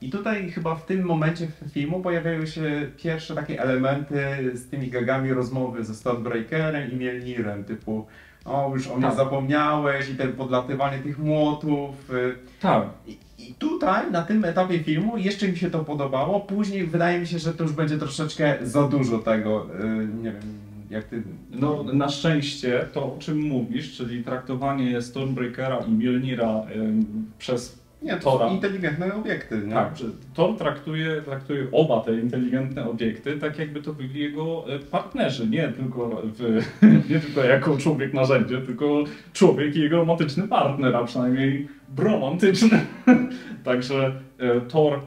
[0.00, 5.32] i tutaj chyba w tym momencie filmu pojawiają się pierwsze takie elementy z tymi gagami
[5.32, 8.06] rozmowy ze Stormbreakerem i Mjolnirem, typu
[8.46, 9.16] o już o mnie Tak.
[9.16, 12.10] zapomniałeś i ten podlatywanie tych młotów.
[12.10, 16.86] y, Tak, I, I tutaj na tym etapie filmu jeszcze mi się to podobało, później
[16.86, 20.42] wydaje mi się, że to już będzie troszeczkę za dużo tego, y, nie wiem
[20.90, 21.22] jak ty...
[21.50, 27.06] No, na szczęście to, o czym mówisz, czyli traktowanie Stormbreakera i Mjolnira em,
[27.38, 28.48] przez Nie, to Tora.
[28.48, 29.74] są inteligentne obiekty, nie?
[29.74, 30.04] Tak, że
[30.34, 35.68] Thor traktuje, traktuje oba te inteligentne obiekty tak jakby to byli jego e, partnerzy, nie
[35.68, 36.62] tylko, w,
[37.10, 42.80] nie tylko jako człowiek narzędzie, tylko człowiek i jego romantyczny partner, a przynajmniej bromantyczny.
[43.64, 45.00] Także e, Thor,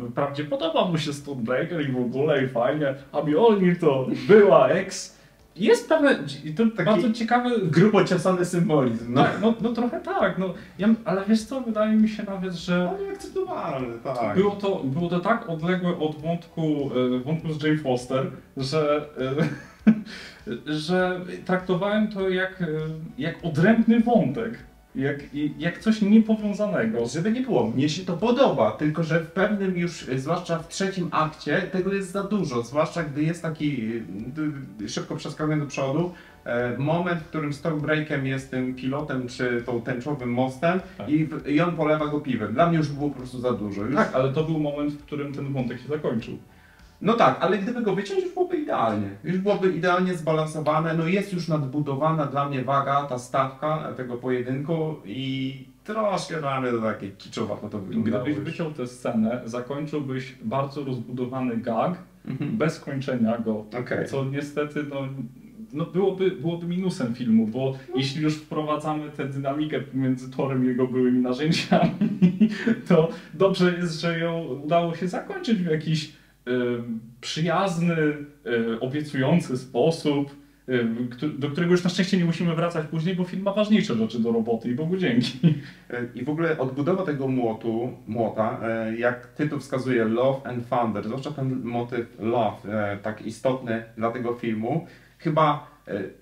[0.00, 4.68] e, wprawdzie podoba mu się Stormbreaker i w ogóle i fajnie, a Mjolnir to była
[4.68, 5.13] ex.
[5.56, 6.16] Jest pewne,
[6.56, 9.22] to Taki- bardzo ciekawe Grubo ciosany symbolizm, no.
[9.22, 12.90] no, no, no trochę tak, no, ja, ale wiesz co, wydaje mi się nawet, że
[12.98, 14.36] Ale akceptowalny, tak.
[14.36, 19.08] było to, było to tak odległe od wątku, e, wątku z Jane Foster, że,
[19.86, 19.92] e,
[20.66, 22.66] że traktowałem to jak, e,
[23.18, 24.58] jak odrębny wątek,
[24.94, 25.16] jak,
[25.58, 27.06] jak coś niepowiązanego.
[27.06, 30.68] Żeby nie było, mnie się to podoba, tylko że w pewnym już, y, zwłaszcza w
[30.68, 33.82] trzecim akcie, tego jest za dużo, zwłaszcza gdy jest taki,
[34.80, 36.12] y, y, szybko przeskakuję do przodu,
[36.44, 41.08] e, moment, w którym Stormbreakem jest tym pilotem, czy tą tęczowym mostem Tak.
[41.08, 42.54] i, i on polewa go piwem.
[42.54, 43.82] Dla mnie już było po prostu za dużo.
[43.82, 46.38] Już, Tak, ale to był moment, w którym ten wątek się zakończył.
[47.02, 49.08] No tak, ale gdyby go wyciąć, już byłoby idealnie.
[49.24, 50.94] Już byłoby idealnie zbalansowane.
[50.94, 55.54] No jest już nadbudowana dla mnie waga, ta stawka tego pojedynku i
[55.84, 58.24] troszkę dla mnie to takie kiczowato to wyglądało.
[58.24, 62.56] Gdybyś wyciął tę scenę, zakończyłbyś bardzo rozbudowany gag, Mhm.
[62.56, 64.06] bez kończenia go, Okej.
[64.08, 64.96] co niestety no,
[65.72, 70.86] no byłoby, byłoby minusem filmu, bo jeśli już wprowadzamy tę dynamikę między Torem i jego
[70.86, 71.90] byłymi narzędziami,
[72.88, 76.12] to dobrze jest, że ją udało się zakończyć w jakiś
[77.20, 80.44] przyjazny, e, obiecujący sposób,
[81.10, 84.20] któ- do którego już na szczęście nie musimy wracać później, bo film ma ważniejsze rzeczy
[84.20, 85.38] do roboty i Bogu dzięki.
[85.90, 88.60] E, I w ogóle odbudowa tego młotu, młota,
[88.98, 94.86] jak tytuł wskazuje, Love and Thunder, zwłaszcza ten motyw love, tak istotny dla tego filmu,
[95.18, 95.73] chyba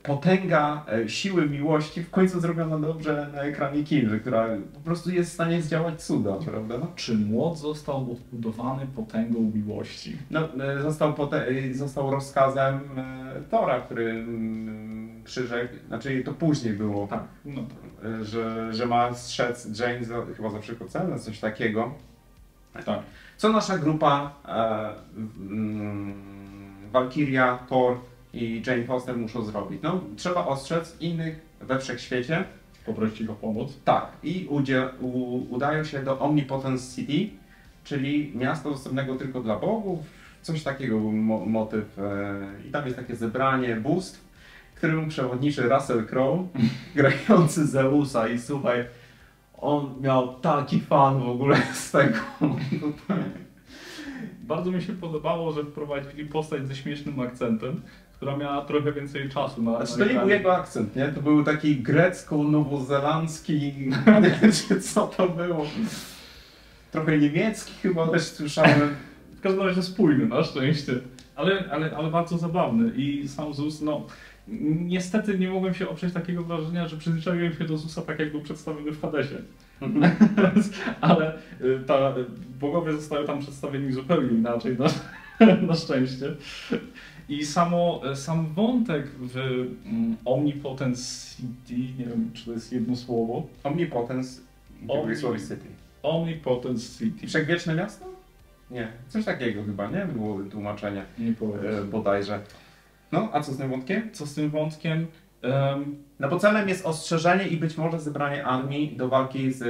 [0.02, 5.30] potęga e, siły miłości w końcu zrobiona dobrze na ekranie kin, która po prostu jest
[5.30, 6.78] w stanie zdziałać cuda, prawda?
[6.78, 10.16] No, Czy młot został odbudowany potęgą miłości?
[10.30, 17.06] No, e, został, e, został rozkazem e, Tora, który mm, przyrzekł, znaczy to później było,
[17.06, 18.10] Tak, no tak.
[18.20, 21.94] e, że, że ma strzec Jane za, chyba za przekocenę, coś takiego.
[22.84, 22.98] tak.
[23.36, 24.88] Co nasza grupa e,
[25.50, 26.14] mm,
[26.92, 27.96] Valkyria, Thor
[28.34, 29.82] i Jane Foster muszą zrobić?
[29.82, 32.44] No, trzeba ostrzec innych we wszechświecie.
[32.86, 33.78] Poprosić ich o pomoc.
[33.84, 37.36] Tak, i udzie, u, udają się do Omnipotence City,
[37.84, 40.00] czyli miasto dostępnego tylko dla bogów.
[40.42, 41.98] Coś takiego był mo, motyw.
[41.98, 44.24] E, I tam jest takie zebranie bóstw,
[44.74, 46.48] którym przewodniczy Russell Crowe,
[46.94, 48.28] grający Zeusa.
[48.28, 48.84] I słuchaj,
[49.58, 52.18] on miał taki fan w ogóle z tego.
[54.42, 57.82] Bardzo mi się podobało, że wprowadzili postać ze śmiesznym akcentem,
[58.22, 61.08] która miała trochę więcej czasu na Znaczy, na to nie był jego akcent, nie?
[61.08, 63.72] To był taki grecko-nowozelandzki,
[64.68, 65.66] czy co to było?
[66.92, 68.96] Trochę niemiecki chyba też słyszałem.
[69.36, 70.92] W każdym razie spójny, na szczęście.
[71.36, 72.92] Ale, ale, ale bardzo zabawny.
[72.96, 74.06] I sam Zeus, no...
[74.78, 78.40] Niestety nie mogłem się oprzeć takiego wrażenia, że przyzwyczaiłem się do Zeusa tak, jak był
[78.40, 79.36] przedstawiony w Hadesie.
[81.00, 82.14] ale y, ta,
[82.60, 84.86] bogowie zostały tam przedstawieni zupełnie inaczej, na,
[85.68, 86.34] na szczęście.
[87.32, 93.46] I samo, sam wątek w mm, Omnipotence City, nie wiem czy to jest jedno słowo,
[93.64, 94.40] Omnipotence
[94.88, 95.66] Omni- Słowi City.
[96.02, 97.26] Omnipotence City.
[97.26, 98.04] Wszechwieczne miasto?
[98.70, 100.06] Nie, coś takiego chyba, nie?
[100.06, 102.40] Było tłumaczenie Nie e, bodajże.
[103.12, 104.10] No, a co z tym wątkiem?
[104.12, 105.06] Co z tym wątkiem?
[105.42, 109.68] Em, No bo celem jest ostrzeżenie i być może zebranie armii do walki z e,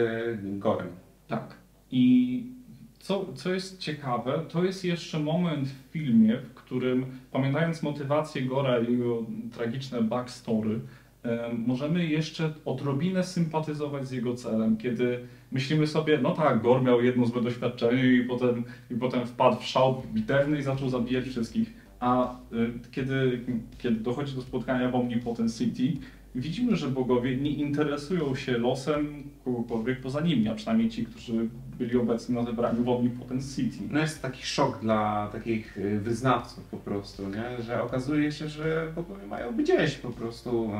[0.58, 0.88] Gorem.
[1.28, 1.54] tak.
[1.90, 2.46] I
[2.98, 8.78] co, co jest ciekawe, to jest jeszcze moment w filmie, w którym pamiętając motywację Gora
[8.78, 10.80] i jego tragiczne backstory,
[11.22, 17.02] em, możemy jeszcze odrobinę sympatyzować z jego celem, kiedy myślimy sobie, no tak, Gor miał
[17.02, 21.72] jedno złe doświadczenie i potem, i potem wpadł w szał bitewny i zaczął zabijać wszystkich.
[22.00, 23.40] A y, kiedy,
[23.78, 26.00] kiedy dochodzi do spotkania w Omnipotence City,
[26.34, 31.96] widzimy, że bogowie nie interesują się losem kogokolwiek poza nimi, a przynajmniej ci, którzy byli
[31.96, 33.78] obecni na zebraniu w Omnipotence City.
[33.90, 37.62] No jest taki szok dla takich e, wyznawców po prostu, nie?
[37.62, 40.70] że okazuje się, że bogowie mają gdzieś po prostu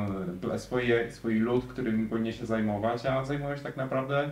[0.51, 4.31] e, swoje, swój lud, którym powinien się zajmować, a zajmują się tak naprawdę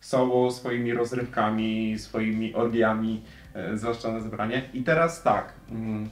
[0.00, 3.22] sobą, swoimi rozrywkami, swoimi orgiami,
[3.54, 4.62] e, zwłaszcza na zebranie.
[4.74, 6.08] I teraz tak, mm,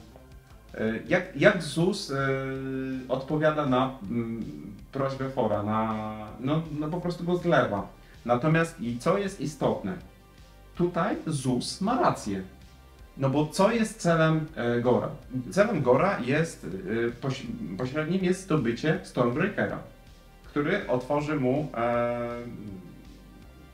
[1.07, 2.15] jak, jak ZUS e,
[3.07, 4.43] odpowiada na mm,
[4.91, 7.87] prośbę Fora, na, no, no po prostu go zlewa.
[8.25, 9.93] Natomiast i co jest istotne,
[10.75, 12.43] tutaj ZUS ma rację.
[13.17, 15.09] No bo co jest celem e, Gora?
[15.51, 16.65] Celem Gora jest,
[17.07, 17.43] e, poś,
[17.77, 19.79] pośrednim jest zdobycie Stormbreakera,
[20.43, 22.29] który otworzy mu e,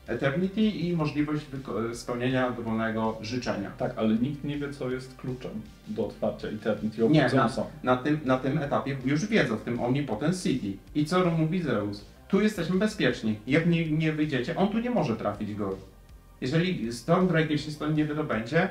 [0.06, 1.46] Eternity i możliwość
[1.94, 3.70] spełnienia dowolnego życzenia.
[3.78, 5.50] Tak, ale nikt nie wie, co jest kluczem
[5.88, 7.66] do otwarcia Eternity Nie, oprócz Zeusa.
[7.82, 10.76] Na tym, na tym etapie już wiedzą, w tym Omnipotent City.
[10.94, 12.04] I co mówi Zeus?
[12.28, 13.38] Tu jesteśmy bezpieczni.
[13.46, 15.76] Jak nie, nie wyjdziecie, on tu nie może trafić go.
[16.40, 18.68] Jeżeli Stormbreaker się stąd nie wydobędzie,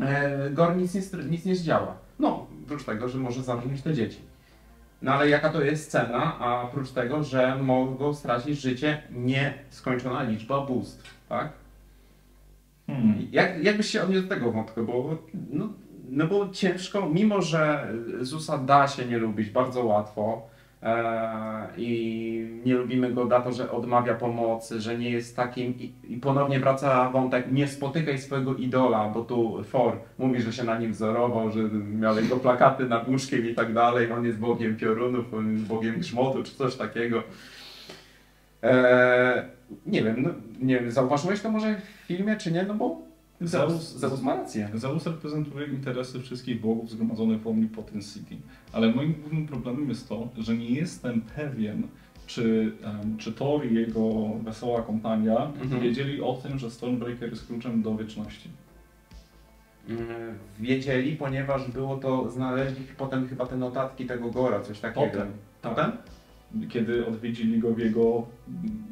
[0.00, 1.00] e, Gor nic nie,
[1.30, 1.96] nic nie zdziała.
[2.18, 4.18] No, oprócz tego, że może zamknąć te dzieci.
[5.02, 10.66] No ale jaka to jest cena, a oprócz tego, że mogą stracić życie nieskończona liczba
[10.66, 11.52] bóstw, tak?
[12.86, 13.28] Hmm.
[13.32, 15.18] Jak, jakbyś się odniósł do tego wątku, bo,
[15.50, 15.68] no,
[16.08, 20.48] no bo ciężko, mimo że Zusa da się nie lubić bardzo łatwo
[21.76, 25.74] i nie lubimy go za to, że odmawia pomocy, że nie jest takim
[26.04, 30.78] i, ponownie wraca wątek, nie spotykaj swojego idola, bo tu Thor mówi, że się na
[30.78, 35.34] nim wzorował, że miał jego plakaty nad łóżkiem i tak dalej, on jest bogiem piorunów,
[35.34, 37.22] on jest bogiem grzmotu czy coś takiego.
[38.62, 39.48] E,
[39.86, 42.62] nie wiem, no, nie wiem, zauważyłeś to może w filmie, czy nie?
[42.62, 43.09] No bo
[43.40, 44.70] Zeus, ma rację.
[44.74, 48.36] Zeus reprezentuje interesy wszystkich bogów zgromadzonych w Omnipotent City.
[48.72, 51.82] Ale moim głównym problemem jest to, że nie jestem pewien,
[52.26, 55.80] czy, em, czy Thor i jego wesoła kompania Mhm.
[55.82, 58.48] wiedzieli o tym, że Stormbreaker jest kluczem do wieczności.
[59.88, 60.04] Mm,
[60.60, 65.06] Wiedzieli, ponieważ było to, znaleźli potem chyba te notatki tego Gora, coś takiego.
[65.06, 65.28] Potem,
[65.62, 65.74] tak.
[65.74, 65.92] Potem?
[66.68, 68.26] Kiedy odwiedzili go w jego...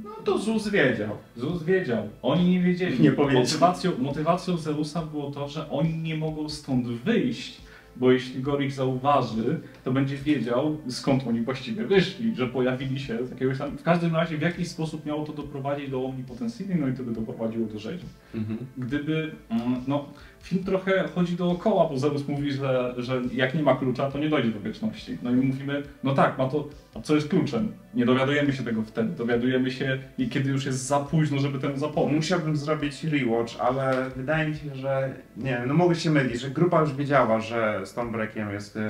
[0.05, 1.17] No to Zeus wiedział.
[1.37, 3.01] Zeus wiedział, oni nie wiedzieli.
[3.01, 3.45] Nie powiedzieli.
[3.45, 7.61] Motywacją, motywacją Zeusa było to, że oni nie mogą stąd wyjść,
[7.97, 13.27] bo jeśli Gor ich zauważy, to będzie wiedział, skąd oni właściwie wyszli, że pojawili się
[13.27, 13.79] z jakiegoś tam...
[13.79, 17.03] W każdym razie w jakiś sposób miało to doprowadzić do Omnipotent City, no i to
[17.03, 18.05] by doprowadziło do rzezi.
[18.35, 18.59] Mhm.
[18.79, 20.09] Gdyby, mm, no,
[20.43, 24.29] film trochę chodzi dookoła, bo Zeus mówi, że, że jak nie ma klucza, to nie
[24.29, 25.19] dojdzie do wieczności.
[25.23, 27.73] No i mówimy, no tak, ma to, a co jest kluczem?
[27.95, 31.77] Nie dowiadujemy się tego wtedy, dowiadujemy się, i kiedy już jest za późno, żeby temu
[31.77, 32.17] zapomnieć.
[32.17, 36.51] Musiałbym zrobić rewatch, ale wydaje mi się, że nie wiem, no mogę się mylić, że
[36.51, 38.83] grupa już wiedziała, że Stormbreakiem jest yy,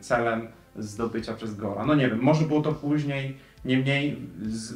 [0.00, 1.86] celem zdobycia przez Gora.
[1.86, 4.16] No nie wiem, może było to później, niemniej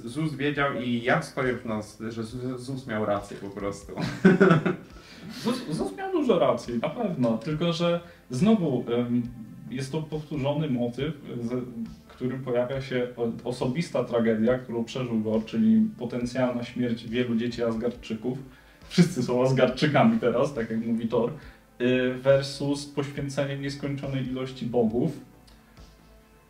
[0.05, 2.25] Zeus wiedział i ja stoję w nas, że
[2.59, 3.93] Zeus miał rację po prostu.
[5.71, 8.01] Zeus miał dużo racji, na pewno, tylko że
[8.31, 8.85] znowu
[9.71, 11.65] jest to powtórzony motyw, z
[12.09, 13.09] którym pojawia się
[13.45, 18.39] osobista tragedia, którą przeżył Gor, czyli potencjalna śmierć wielu dzieci Asgardczyków.
[18.89, 21.33] Wszyscy są Asgardczykami teraz, tak jak mówi Thor,
[21.81, 25.13] y, versus poświęcenie nieskończonej ilości bogów.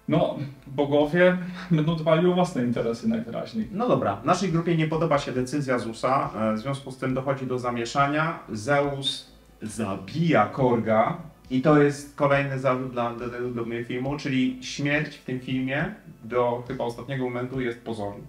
[0.09, 1.39] No, bogowie
[1.71, 3.69] będą dbali o własne interesy najwyraźniej.
[3.73, 7.47] No dobra, naszej grupie nie podoba się decyzja Zeusa, e, w związku z tym dochodzi
[7.47, 8.39] do zamieszania.
[8.53, 9.31] Zeus
[9.63, 11.17] zabija Korga
[11.51, 15.95] i to jest kolejny zarzut dla, dla, dla, mnie filmu, czyli śmierć w tym filmie
[16.25, 18.25] do chyba ostatniego momentu jest pozorna.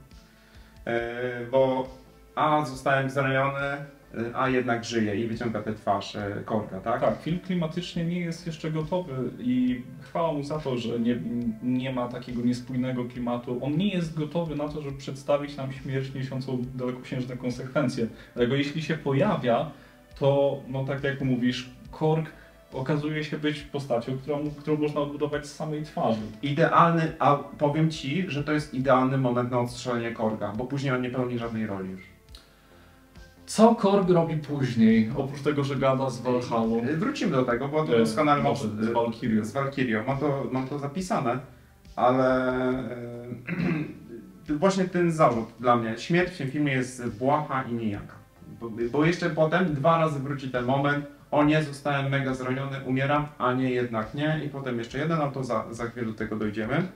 [0.86, 1.88] E, bo
[2.36, 3.86] a zostałem zraniony,
[4.34, 7.02] a jednak żyje i wyciąga tę twarz Korga, tak?
[7.02, 11.20] Tak, film klimatycznie nie jest jeszcze gotowy i chwała mu za to, że nie,
[11.64, 13.66] nie ma takiego niespójnego klimatu.
[13.66, 18.08] On nie jest gotowy na to, żeby przedstawić nam śmierć niesiącą dalekosiężne konsekwencje.
[18.36, 19.72] Dlatego jeśli się pojawia,
[20.20, 22.32] to no tak jak mówisz, Korg
[22.74, 26.22] okazuje się być postacią, którą, którą można odbudować z samej twarzy.
[26.42, 31.02] Idealny, a powiem Ci, że to jest idealny moment na odstrzelenie Korga, bo później on
[31.02, 32.17] nie pełni żadnej roli już.
[33.48, 36.84] Co Korg robi później, oprócz tego, że gada z Valhalla?
[36.90, 39.46] Y, Wrócimy do tego, bo to E, doskonale mam, z Valkyrią.
[39.46, 40.04] z Valkyrią.
[40.08, 41.40] Mam to, mam to zapisane,
[41.96, 42.70] ale
[44.50, 45.98] e, właśnie ten zarzut dla mnie.
[45.98, 48.14] Śmierć w tym filmie jest błaha i nijaka.
[48.62, 53.28] Bo, bo jeszcze potem dwa razy wróci ten moment, o nie, zostałem mega zraniony, umieram,
[53.38, 54.42] a nie, jednak nie.
[54.46, 56.88] I potem jeszcze jeden, ale to za, za chwilę do tego dojdziemy.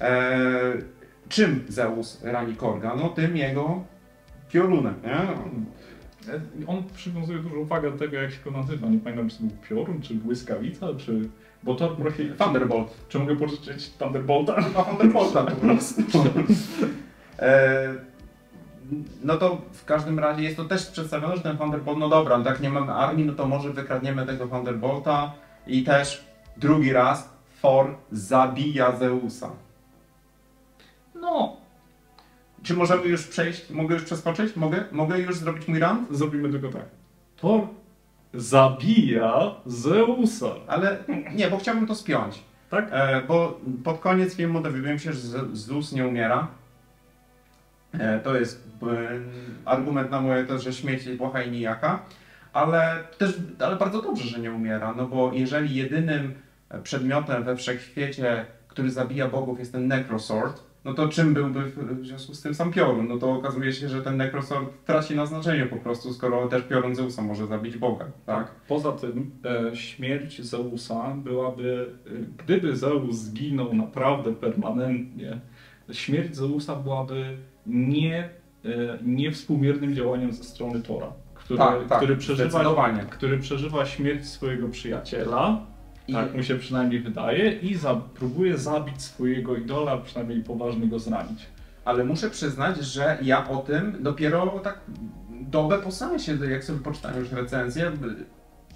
[0.00, 0.72] E,
[1.28, 2.94] czym Zeus rani Korga?
[2.96, 3.84] No tym jego
[4.52, 5.26] piorunem, nie?
[6.66, 8.88] On przywiązuje dużą wagę do tego, jak się go nazywa.
[8.88, 11.28] Nie pamiętam, czy to był piorun, czy błyskawica, czy...
[11.62, 12.30] Bo Thor prosi...
[12.38, 13.08] Thunderbolt.
[13.08, 14.54] Czy mogę pożyczyć Thunderbolta?
[14.62, 16.02] Chyba Thunderbolta po prostu.
[17.38, 17.94] E,
[19.24, 22.44] no to w każdym razie jest to też przedstawione, że ten Thunderbolt, no dobra, no
[22.44, 25.32] tak nie mamy armii, no to może wykradniemy tego Thunderbolta
[25.66, 26.24] i też
[26.56, 27.32] drugi raz
[27.62, 29.50] Thor zabija Zeusa.
[31.14, 31.56] No,
[32.62, 34.56] Czy możemy już przejść, mogę już przeskoczyć?
[34.56, 34.84] Mogę?
[34.92, 36.06] Mogę już zrobić mój run?
[36.10, 36.84] zrobimy tylko tak.
[37.36, 37.60] Thor
[38.34, 40.54] zabija Zeusa.
[40.66, 40.96] Ale
[41.34, 42.42] nie, bo chciałbym to spiąć.
[42.70, 42.88] Tak?
[42.90, 46.48] E, bo pod koniec filmu dowiadujemy się, że Zeus nie umiera.
[47.92, 48.86] E, to jest e,
[49.64, 52.02] argument na moje to, że śmierć jest błaha i nijaka.
[52.52, 56.34] Ale też, ale bardzo dobrze, że nie umiera, no bo jeżeli jedynym
[56.82, 62.34] przedmiotem we wszechświecie, który zabija bogów jest ten Necrosword, no to czym byłby w związku
[62.34, 63.08] z tym sam piorun?
[63.08, 66.94] No to okazuje się, że ten Necrosword traci na znaczeniu po prostu, skoro też piorun
[66.94, 68.50] Zeusa może zabić Boga, tak?
[68.68, 72.10] Poza tym e, śmierć Zeusa byłaby, e,
[72.44, 75.40] gdyby Zeus zginął naprawdę permanentnie,
[75.92, 78.28] śmierć Zeusa byłaby nie,
[78.64, 84.68] e, niewspółmiernym działaniem ze strony Tora, który, Tak, tak, który, przeżywa, który przeżywa śmierć swojego
[84.68, 85.66] przyjaciela,
[86.12, 91.46] tak mu się przynajmniej wydaje, i za, próbuje zabić swojego idola, przynajmniej poważnie go zranić.
[91.84, 94.80] Ale muszę przyznać, że ja o tym dopiero tak
[95.28, 97.92] dobę po seansie, jak sobie poczytałem już recenzję,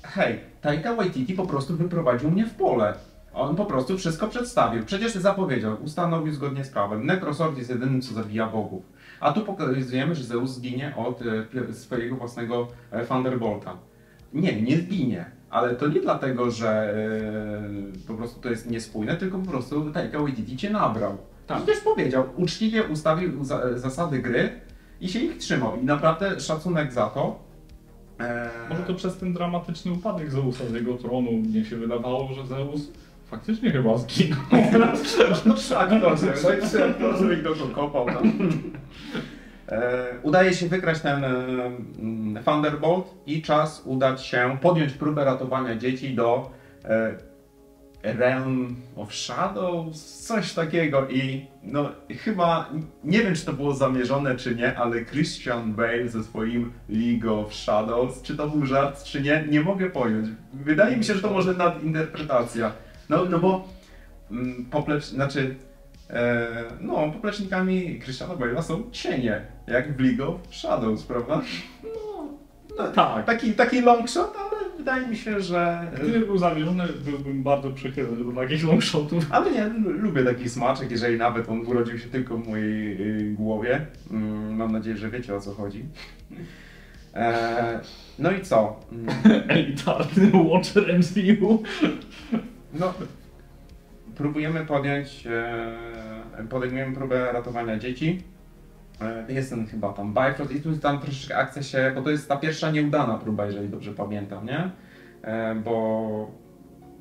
[0.03, 2.95] hej, Taika Waititi po prostu wyprowadził mnie w pole.
[3.35, 4.85] On po prostu wszystko przedstawił.
[4.85, 7.07] Przecież zapowiedział, ustanowił zgodnie z prawem.
[7.07, 8.83] Necrosword jest jedynym, co zabija bogów.
[9.21, 11.23] A tu pokazujemy, że Zeus zginie od
[11.71, 13.77] e, swojego własnego e, Thunderbolta.
[14.33, 15.25] Nie, nie zginie.
[15.55, 20.19] Ale to nie dlatego, że e, po prostu to jest niespójne, tylko po prostu Taika
[20.19, 21.17] Waititi cię nabrał.
[21.47, 21.63] Tak.
[21.63, 24.61] I też powiedział, uczciwie ustawił za, zasady gry
[25.01, 25.81] i się ich trzymał.
[25.81, 27.39] I naprawdę szacunek za to.
[28.21, 32.47] E, Może to przez ten dramatyczny upadek Zeusa z jego tronu mnie się wydawało, że
[32.47, 32.93] Zeus
[33.27, 34.41] faktycznie chyba zginął.
[35.47, 38.33] No trzy aktorzy, no i aktorzy i go to kopał tam.
[39.69, 45.77] E, udaje się wygrać ten e, mm, Thunderbolt i czas udać się, podjąć próbę ratowania
[45.77, 46.51] dzieci do
[46.85, 47.15] e,
[48.03, 52.71] Realm of Shadows, coś takiego i no chyba,
[53.05, 57.55] nie wiem czy to było zamierzone czy nie, ale Christian Bale ze swoim League of
[57.55, 60.29] Shadows, czy to był żart czy nie, nie mogę pojąć.
[60.53, 62.73] Wydaje mi się, że to może nadinterpretacja.
[63.09, 63.69] No, no bo
[64.31, 65.55] mm, poplecz, znaczy
[66.81, 71.43] no, poplecznikami Christiana Bale'a są cienie, jak w League of Shadows, prawda?
[71.83, 72.29] No,
[72.79, 73.27] no tak.
[73.27, 75.87] taki, taki long shot, ale wydaje mi się, że...
[75.95, 79.27] Gdyby był zamierzony, byłbym bardzo przychylny do takich longshotów.
[79.31, 83.87] Ale nie, lubię taki smaczek, jeżeli nawet on urodził się tylko w mojej y, głowie.
[84.11, 85.85] Mm, mam nadzieję, że wiecie o co chodzi.
[87.15, 87.81] E,
[88.19, 88.81] no i co?
[88.93, 89.15] Mm,
[89.49, 91.63] Elitarny Watcher MCU.
[92.75, 92.95] No,
[94.17, 98.23] próbujemy podjąć, e, podejmujemy próbę ratowania dzieci.
[99.01, 102.29] E, jest ten chyba tam Bifrost i tu tam troszeczkę akcja się, bo to jest
[102.29, 104.71] ta pierwsza nieudana próba, jeżeli dobrze pamiętam, nie?
[105.23, 106.44] E, bo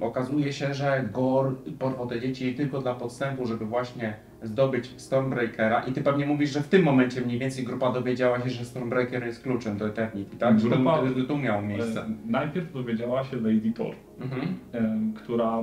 [0.08, 5.92] okazuje się, że Gor porwał te dzieci tylko dla podstępu, żeby właśnie zdobyć Stormbreakera i
[5.92, 9.44] ty pewnie mówisz, że w tym momencie mniej więcej grupa dowiedziała się, że Stormbreaker jest
[9.44, 10.60] kluczem do Eternity, tak?
[10.60, 12.02] Że Grupa- to, to, to miało miejsce.
[12.02, 14.42] E, Najpierw dowiedziała się Lady Thor, Mhm.
[14.74, 15.58] e, która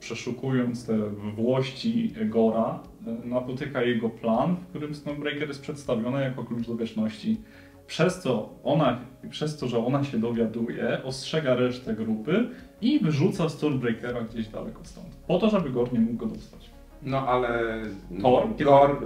[0.00, 0.98] przeszukując te
[1.36, 7.40] włości Gora e, napotyka jego plan, w którym Stormbreaker jest przedstawiony jako klucz do wieczności.
[7.86, 8.98] Przez to, ona,
[9.30, 12.48] przez to, że ona się dowiaduje, ostrzega resztę grupy
[12.80, 15.06] i wyrzuca Stormbreakera gdzieś daleko stąd.
[15.26, 16.70] Po to, żeby Gor nie mógł go dostać.
[17.02, 17.82] No ale
[18.22, 18.46] Thor?
[18.64, 19.04] Thor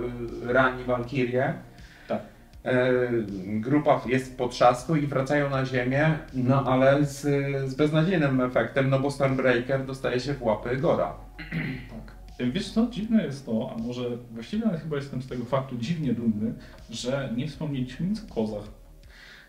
[0.48, 1.54] y, rani Walkirię.
[2.08, 2.22] Tak.
[2.64, 2.92] E,
[3.46, 7.20] Grupa jest w potrzasku i wracają na ziemię, no ale z,
[7.70, 11.14] z beznadziejnym efektem, no bo Stormbreaker dostaje się w łapy Gora.
[11.90, 12.17] Tak.
[12.38, 16.12] Wiesz co, dziwne jest to, a może właściwie nawet chyba jestem z tego faktu dziwnie
[16.14, 16.54] dumny,
[16.90, 18.64] że nie wspomnieliśmy nic o kozach.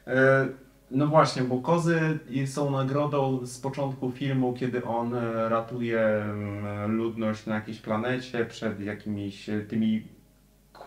[0.08, 0.48] E,
[0.92, 7.46] No właśnie, bo kozy są nagrodą z początku filmu, kiedy on e, ratuje mm, ludność
[7.46, 10.08] na jakiejś planecie przed jakimiś tymi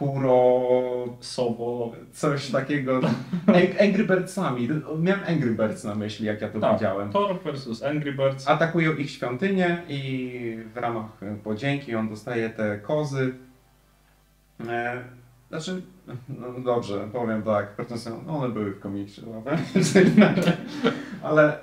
[0.02, 0.62] kuro...
[1.20, 1.92] Sowo.
[2.12, 3.00] coś takiego.
[3.46, 4.68] Ang- Angry Birdsami.
[4.98, 7.12] Miałem Angry Birds na myśli, jak ja to Tak, widziałem.
[7.12, 8.48] Thor vs Angry Birds.
[8.48, 13.34] Atakują ich świątynię i w ramach e, podzięki on dostaje te kozy.
[14.68, 15.02] E,
[15.48, 15.82] znaczy,
[16.28, 17.76] no dobrze, powiem tak,
[18.26, 19.62] no one były w komiksie, prawda?
[21.22, 21.58] ale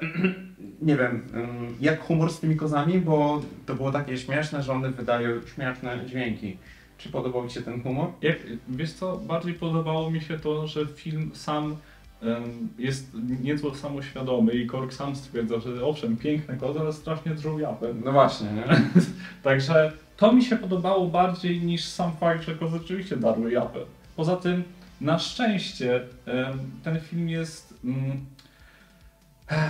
[0.82, 4.90] nie wiem, ym, jak humor z tymi kozami, bo to było takie śmieszne, że one
[4.92, 6.58] wydają śmieszne dźwięki.
[7.00, 8.08] Czy podobał Ci się ten humor?
[8.22, 8.38] Jak,
[8.70, 11.76] wiesz co, bardziej podobało mi się to, że film sam
[12.22, 17.60] em, jest nieco samoświadomy i Kork sam stwierdza, że owszem, piękne kozy, ale strasznie drżą
[17.60, 18.02] japem.
[18.06, 18.64] No właśnie, nie?
[19.44, 23.80] Także to mi się podobało bardziej niż sam fakt, że kozy rzeczywiście darły japę.
[24.16, 24.64] Poza tym,
[25.02, 25.96] na szczęście,
[26.26, 27.74] em, ten film jest...
[27.84, 28.26] Mm,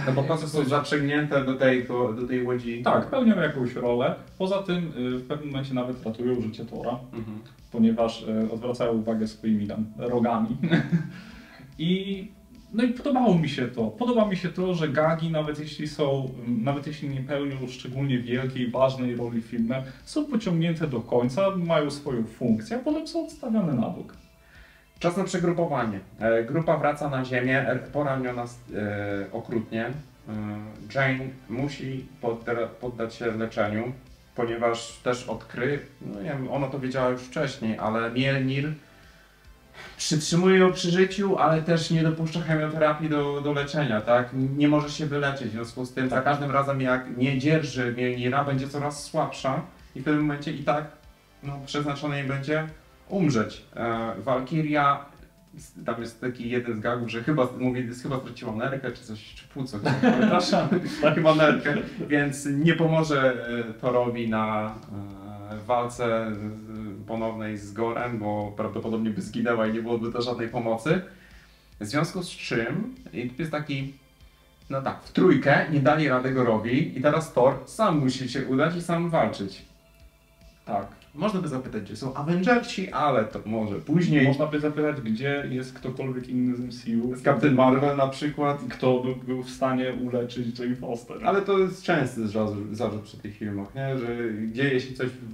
[0.08, 2.84] No bo to są zaprzęgnięte do tej, do tej łodzi.
[2.84, 4.16] Tak, pełnią jakąś rolę.
[4.38, 7.40] Poza tym y, w pewnym momencie nawet ratują życie Tora, Mhm.
[7.72, 10.58] ponieważ y, odwracają uwagę swoimi tam rogami.
[11.80, 12.28] I
[12.74, 13.88] no i podobało mi się to.
[13.88, 18.72] Podoba mi się to, że gagi, nawet jeśli są, nawet jeśli nie pełnią szczególnie wielkiej,
[18.72, 23.74] ważnej roli w filmie, są pociągnięte do końca, mają swoją funkcję, a potem są odstawiane
[23.74, 24.14] na bok.
[25.00, 26.00] Czas na przegrupowanie.
[26.20, 28.48] E, Grupa wraca na ziemię, poraniona e,
[29.32, 29.86] okrutnie.
[29.86, 29.92] E,
[30.96, 31.20] Jane
[31.50, 33.94] musi podda- poddać się leczeniu.
[34.36, 38.74] ponieważ też odkry, no nie wiem, ona to wiedziała już wcześniej, ale Mjolnir
[39.98, 44.30] przytrzymuje ją przy życiu, ale też nie dopuszcza chemioterapii do, do leczenia, tak?
[44.34, 48.44] Nie może się wyleczyć, w związku z tym za każdym razem jak nie dzierży Mjolnira,
[48.44, 49.62] będzie coraz słabsza
[49.96, 50.86] i w pewnym momencie i tak
[51.44, 52.68] no, przeznaczone jej będzie
[53.10, 53.66] umrzeć.
[53.76, 55.06] E, Valkyria,
[55.86, 59.48] tam jest taki jeden z gagów, że chyba, mówi, chyba straciła nerkę czy coś, czy
[59.48, 60.70] płuco, przepraszam,
[61.16, 61.76] chyba nerkę,
[62.08, 64.76] więc nie pomoże e, Thorowi na
[65.52, 66.32] e, walce
[67.08, 71.02] ponownej z Gorem, bo prawdopodobnie by zginęła i nie byłoby to żadnej pomocy.
[71.80, 73.94] W związku z czym i tu jest taki,
[74.70, 78.76] no tak, w trójkę nie dali rady Gorowi i teraz Thor sam musi się udać
[78.76, 79.66] i sam walczyć.
[80.66, 80.99] Tak.
[81.16, 84.28] Można by zapytać, gdzie są Avengersi, ale to może później.
[84.28, 88.60] Można by zapytać, gdzie jest ktokolwiek inny z MCU, Z Captain Marvel na przykład.
[88.70, 91.18] kto by był w stanie uleczyć Jane Foster.
[91.26, 93.98] Ale to jest częsty zarzut, zarzut przy tych filmach, nie?
[93.98, 94.08] że
[94.52, 95.26] dzieje się coś w,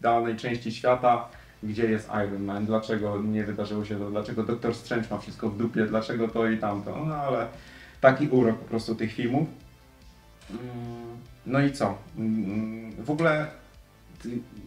[0.00, 1.28] danej części świata,
[1.62, 5.56] gdzie jest Iron Man, dlaczego nie wydarzyło się to, dlaczego Doktor Strange ma wszystko w
[5.58, 7.04] dupie, dlaczego to i tamto.
[7.06, 7.46] No ale
[8.00, 9.48] taki urok po prostu tych filmów.
[10.50, 10.60] Mm,
[11.46, 11.98] No i co?
[12.18, 13.46] Mm, W ogóle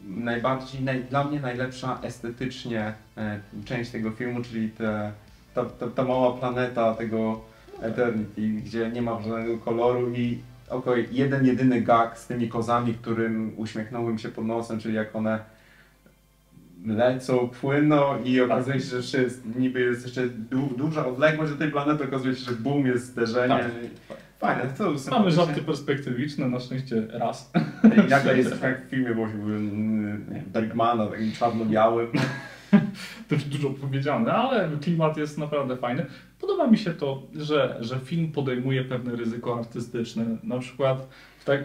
[0.07, 5.11] najbardziej, naj, dla mnie najlepsza estetycznie e, część tego filmu, czyli te,
[5.53, 7.41] ta, ta, ta mała planeta tego
[7.81, 10.39] Eternity, gdzie nie ma żadnego koloru i
[10.69, 15.39] okej, jeden jedyny gag z tymi kozami, którym uśmiechnąłem się pod nosem, czyli jak one
[16.85, 21.57] lecą, płyną i okazuje się, że jeszcze jest, niby jest jeszcze du, duża odległość do
[21.57, 23.69] tej planety, okazuje się, że boom jest zderzenie.
[24.07, 24.16] Tak.
[24.39, 27.51] Fajne, to Mamy żarty perspektywiczne, na szczęście raz.
[28.05, 32.07] I nagle jest jak w filmie właśnie nie wiem, Bergmana, takim czarno-białym.
[33.27, 36.05] To już dużo powiedziane, ale klimat jest naprawdę fajny.
[36.39, 40.25] Podoba mi się to, że, że film podejmuje pewne ryzyko artystyczne.
[40.43, 41.07] Na przykład
[41.39, 41.63] w, tak,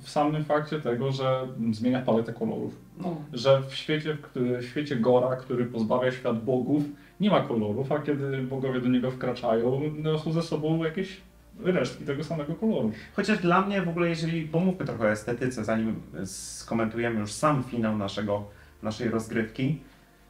[0.00, 2.80] w samym fakcie tego, że zmienia paletę kolorów.
[2.98, 3.16] No.
[3.32, 6.82] Że w świecie, w świecie Gora, który pozbawia świat bogów,
[7.20, 11.20] nie ma kolorów, a kiedy bogowie do niego wkraczają, niosą ze sobą jakieś
[11.60, 12.92] resztki tego samego koloru.
[13.16, 17.98] Chociaż dla mnie w ogóle, jeżeli pomówmy trochę o estetyce, zanim skomentujemy już sam finał
[17.98, 18.44] naszego,
[18.82, 19.82] naszej rozgrywki.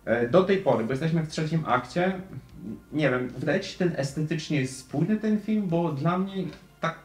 [0.04, 2.12] E, Do tej pory, bo jesteśmy w trzecim akcie,
[2.92, 6.44] nie wiem, wydaje ci się ten estetycznie spójny ten film, bo dla mnie
[6.80, 6.98] tak,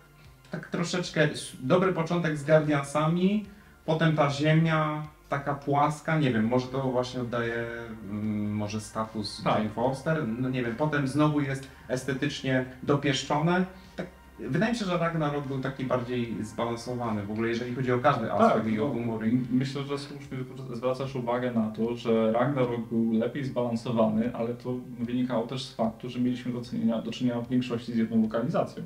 [0.52, 3.46] tak troszeczkę dobry początek z Guardiansami,
[3.86, 7.68] potem ta ziemia taka płaska, nie wiem, może to właśnie oddaje
[8.10, 9.58] mm, może status Tak.
[9.58, 13.66] Jane Foster, no nie wiem, potem znowu jest estetycznie dopieszczone.
[14.40, 18.00] Tak, wydaje mi się, że Ragnarok był taki bardziej zbalansowany w ogóle, jeżeli chodzi o
[18.00, 19.28] każdy aspekt Tak, jego no, humoru.
[19.52, 20.38] Myślę, że słusznie
[20.74, 26.10] zwracasz uwagę na to, że Ragnarok był lepiej zbalansowany, ale to wynikało też z faktu,
[26.10, 28.84] że mieliśmy do czynienia, do czynienia w większości z jedną lokalizacją.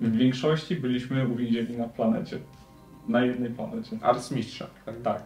[0.00, 2.38] W większości byliśmy uwięzieni na planecie.
[3.08, 3.98] Na jednej planecie.
[4.02, 4.66] Arcmistrza.
[4.86, 5.02] Tak?
[5.02, 5.22] Tak.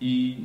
[0.00, 0.44] I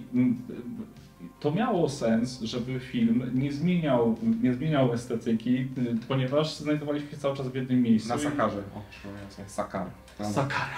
[1.40, 5.68] to miało sens, żeby film nie zmieniał, nie zmieniał estetyki,
[6.08, 8.10] ponieważ znajdowaliśmy się cały czas w jednym miejscu.
[8.10, 8.58] Na i- Sakarze.
[8.76, 9.88] O, przypominam Sakar.
[10.32, 10.76] Sakara.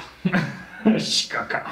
[0.99, 1.65] Sikaka.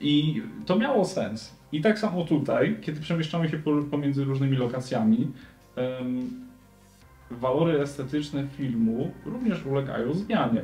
[0.00, 1.56] I to miało sens.
[1.72, 5.28] I tak samo tutaj, kiedy przemieszczamy się po- pomiędzy różnymi lokacjami,
[5.76, 6.30] em,
[7.30, 10.62] walory estetyczne filmu również ulegają zmianie.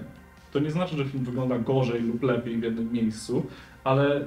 [0.53, 3.47] To nie znaczy, że film wygląda gorzej lub lepiej w jednym miejscu,
[3.85, 4.21] ale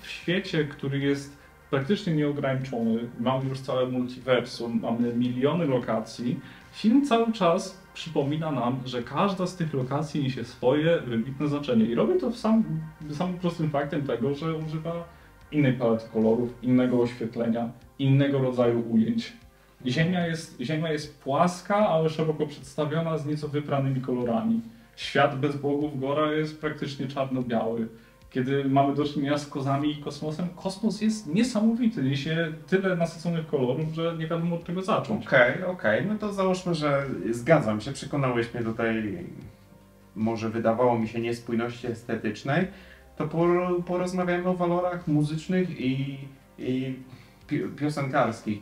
[0.00, 1.36] w świecie, który jest
[1.70, 6.40] praktycznie nieograniczony, mamy już całe multiversum, mamy miliony lokacji,
[6.72, 11.84] film cały czas przypomina nam, że każda z tych lokacji niesie swoje wybitne znaczenie.
[11.84, 12.64] I robi to w sam,
[13.12, 15.04] samym prostym faktem tego, że używa
[15.52, 19.32] innej palety kolorów, innego oświetlenia, innego rodzaju ujęć.
[19.86, 24.60] Ziemia jest, ziemia jest płaska, ale szeroko przedstawiona z nieco wypranymi kolorami.
[24.96, 27.88] Świat bez bogów Gora jest praktycznie czarno-biały.
[28.36, 32.02] Kiedy mamy do czynienia z kozami i kosmosem, kosmos jest niesamowity.
[32.02, 35.26] Niesie tyle nasyconych kolorów, że nie wiadomo od czego zacząć.
[35.26, 39.26] Okej, okej, no to załóżmy, że zgadzam się, przekonałeś mnie do tej,
[40.16, 42.66] może wydawało mi się, niespójności estetycznej,
[43.16, 46.18] to por, porozmawiamy o walorach muzycznych i,
[46.58, 46.94] i
[47.46, 48.58] pi, piosenkarskich.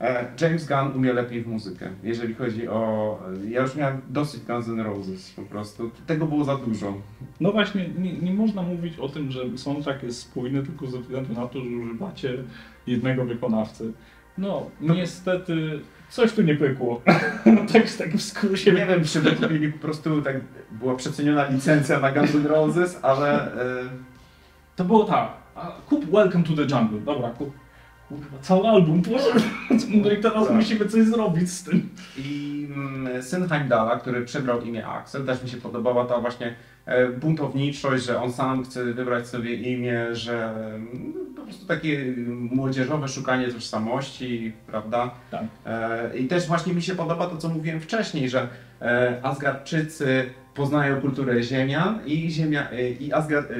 [0.00, 3.18] E, James Gunn umie lepiej w muzykę, jeżeli chodzi o...
[3.48, 6.94] Ja już miałem dosyć Guns N' Roses po prostu, tego było za dużo.
[7.40, 11.34] No właśnie, nie, nie można mówić o tym, że soundtrack jest spójny tylko ze względu
[11.34, 12.34] na to, że używacie
[12.86, 13.92] jednego wykonawcy.
[14.38, 17.02] No, niestety coś tu nie pykło.
[17.72, 18.72] tak, tak w skrócie.
[18.72, 20.36] Nie wiem, czy wykupili po prostu, tak
[20.70, 23.54] była przeceniona licencja na Guns N' Roses, ale...
[23.54, 23.82] E,
[24.76, 25.28] To było tak.
[25.88, 27.00] Kup Welcome to the Jungle.
[27.00, 27.59] Dobra, kup.
[28.10, 29.02] Kurwa, cały album,
[30.02, 30.56] no i teraz Tak.
[30.56, 31.88] musimy coś zrobić z tym.
[32.18, 36.54] I mm, syn Heimdalla, który przybrał imię Axel, też mi się podobała ta właśnie
[37.20, 43.48] buntowniczość, że on sam chce wybrać sobie imię, że mm, po prostu takie młodzieżowe szukanie
[43.48, 45.10] tożsamości, prawda?
[45.30, 45.42] Tak.
[45.66, 48.48] E, I też właśnie mi się podoba to, co mówiłem wcześniej, że
[48.82, 53.54] e, Asgardczycy poznają kulturę ziemian i ziemia, e, i Asgard, e,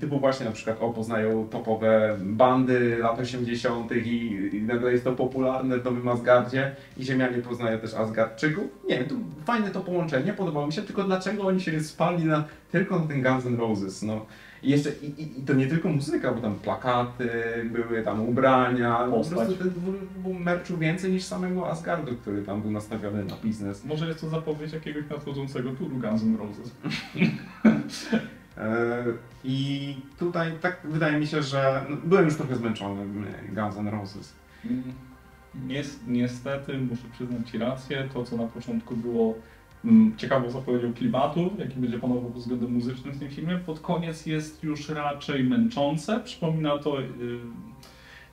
[0.00, 3.92] typu właśnie na przykład o, poznają topowe bandy lat 80.
[3.92, 8.64] i, i nagle jest to popularne w Nowym Asgardzie i ziemianie poznają też Asgardczyków.
[8.88, 9.14] Nie wiem, to
[9.44, 12.44] fajne to połączenie, podobało mi się, tylko dlaczego oni się spali na,
[12.78, 14.26] tylko na ten Guns N' Roses, no.
[14.62, 17.28] I jeszcze, i, i, i to nie tylko muzyka, bo tam plakaty,
[17.72, 19.38] były tam ubrania, po Postać.
[19.38, 19.70] prostu to
[20.22, 23.84] było merczu więcej niż samego Asgardu, który tam był nastawiony na biznes.
[23.84, 26.70] Może jest to zapowiedź jakiegoś nadchodzącego turu Guns N' Roses.
[28.58, 29.04] E,
[29.44, 33.04] I tutaj tak wydaje mi się, że no, byłem już trochę zmęczony
[33.54, 34.32] Guns N' Roses.
[35.66, 39.42] Nies- Niestety, muszę przyznać Ci rację, to co na początku było mm,
[40.16, 44.64] ciekawą zapowiedzią klimatu, jaki będzie panował pod względem muzycznym w tym filmie, pod koniec jest
[44.64, 46.20] już raczej męczące.
[46.20, 47.06] Przypomina to, y,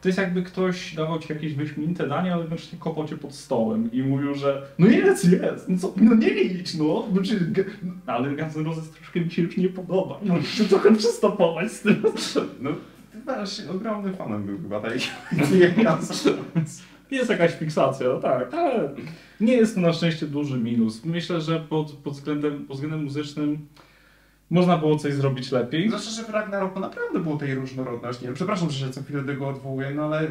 [0.01, 3.91] to jest jakby ktoś dawał Ci jakieś wyśmienite danie, ale jednocześnie kopał Cię pod stołem
[3.91, 7.51] i mówił, że no jest, jest, no co, no nie idź, no, znaczy,
[8.05, 12.03] ale Guns N' Roses troszkę mi się już nie podoba, musisz trochę przystopować z tym.
[12.61, 12.71] No,
[13.25, 14.99] też ogromny fanem był chyba tej
[15.49, 16.29] tej Guns.
[17.11, 18.89] Jest jakaś fiksacja, no tak, ale
[19.43, 21.05] nie jest to na szczęście duży minus.
[21.05, 23.67] Myślę, że pod, pod, względem, pod względem muzycznym
[24.49, 25.87] można było coś zrobić lepiej.
[25.87, 28.27] Zwłaszcza, że w Ragnaroku naprawdę było tej różnorodności.
[28.27, 30.27] No, przepraszam, że się co chwilę tego odwołuję, no ale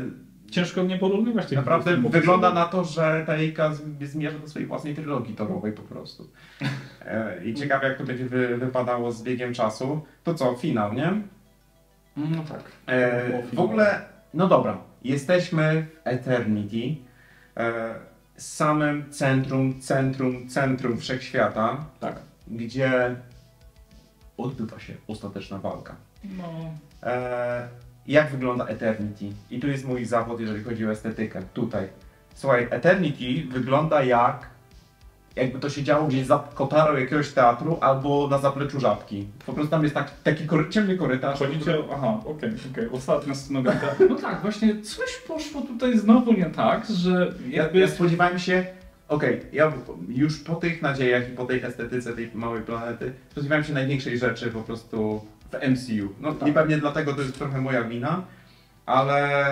[0.52, 4.94] Ciężko nie porównywać tych naprawdę wygląda na to, że Taika z- zmierza do swojej własnej
[4.94, 6.28] trylogii torowej po prostu.
[7.06, 10.00] E, I ciekawe jak to będzie wy, wypadało z biegiem czasu.
[10.24, 11.12] To co, finał, nie?
[12.16, 12.62] No tak.
[12.86, 14.04] E, w ogóle,
[14.34, 16.96] no dobra, jesteśmy w Eternity,
[17.56, 17.94] e,
[18.36, 22.16] samym centrum, centrum, centrum wszechświata, Tak.
[22.48, 23.16] gdzie
[24.36, 25.96] odbywa się ostateczna walka.
[26.24, 26.44] No,
[27.02, 27.68] E,
[28.06, 29.32] jak wygląda Eternity?
[29.50, 31.42] I tu jest mój zawód, jeżeli chodzi o estetykę.
[31.54, 31.88] Tutaj.
[32.34, 34.46] Słuchaj, Eternity wygląda jak
[35.36, 39.26] jakby to się działo gdzieś za kotarą jakiegoś teatru albo na zapleczu żabki.
[39.46, 41.38] Po prostu tam jest tak, taki kory, ciemny korytarz.
[41.38, 41.84] chodzicie o...
[41.94, 42.88] Aha, okej, okej.
[42.92, 43.86] Ostatnia scenografia.
[44.08, 47.78] No tak, właśnie coś poszło tutaj znowu nie tak, że Ja, jakby...
[47.78, 48.66] ja spodziewałem się,
[49.08, 49.72] okej, ja
[50.08, 54.50] już po tych nadziejach i po tej estetyce tej małej planety spodziewałem się największej rzeczy
[54.50, 55.20] po prostu
[55.52, 56.08] w MCU.
[56.20, 56.48] No Tak.
[56.48, 58.22] i pewnie dlatego to jest trochę moja wina,
[58.86, 59.46] ale...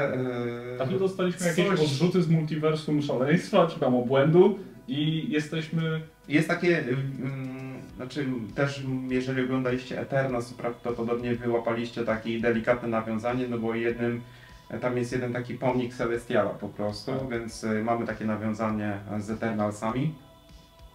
[0.80, 4.58] A tu Yy, dostaliśmy jakieś coś- odrzuty z multiversum szaleństwa, czy tam obłędu
[4.90, 6.00] i jesteśmy...
[6.28, 13.74] Jest takie, mm, znaczy też jeżeli oglądaliście Eternals, prawdopodobnie wyłapaliście takie delikatne nawiązanie, no bo
[13.74, 14.20] jednym,
[14.80, 17.28] tam jest jeden taki pomnik Celestiala po prostu, Tak.
[17.28, 20.14] więc y, mamy takie nawiązanie z Eternalsami.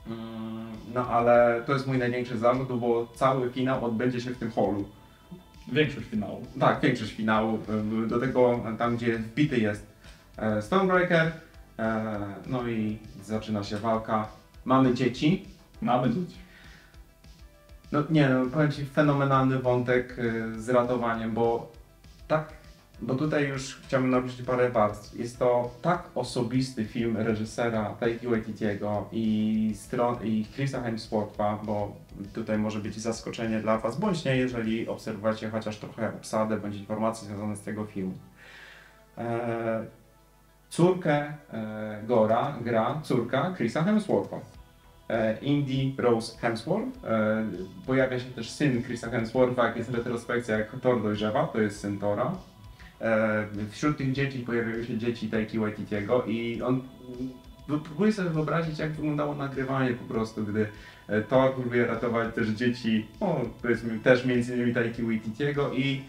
[0.07, 4.51] Mm, No ale to jest mój największy zarzut, bo cały finał odbędzie się w tym
[4.51, 4.85] holu.
[5.71, 6.45] Większość finału.
[6.59, 7.59] Tak, większość finału.
[8.03, 9.87] y, Do tego tam, gdzie wbity jest
[10.37, 11.31] e, Stonebreaker,
[12.47, 14.27] no i zaczyna się walka.
[14.65, 15.45] Mamy dzieci,
[15.81, 16.37] Mamy dzieci.
[17.91, 21.71] No nie, no powiem Ci fenomenalny wątek y, z ratowaniem, bo
[22.27, 22.53] tak,
[23.01, 25.19] bo tutaj już chciałbym naruszyć parę warstw.
[25.19, 31.95] Jest to tak osobisty film reżysera Taiki Waititiego i, stron, i Chrisa Hemswortha, bo
[32.33, 37.27] tutaj może być zaskoczenie dla Was, bądź nie, jeżeli obserwujecie chociaż trochę obsadę bądź informacje
[37.27, 38.13] związane z tego filmu.
[39.17, 39.85] E,
[40.75, 44.39] córkę e, Gora gra córka Chrisa Hemswortha
[45.09, 47.05] e, Indy Rose Hemsworth.
[47.05, 47.45] E,
[47.85, 51.99] pojawia się też syn Chrisa Hemswortha, jak jest retrospekcja, jak Thor dojrzewa, to jest syn
[51.99, 52.31] Tora.
[53.71, 56.81] Wśród tych dzieci pojawiają się dzieci Taiki Waititiego i on
[57.69, 60.67] mm, próbuje sobie wyobrazić, jak wyglądało nagrywanie po prostu, gdy
[61.29, 66.01] Thor próbuje ratować też dzieci, o, powiedzmy też między innymi Taiki Waititiego i,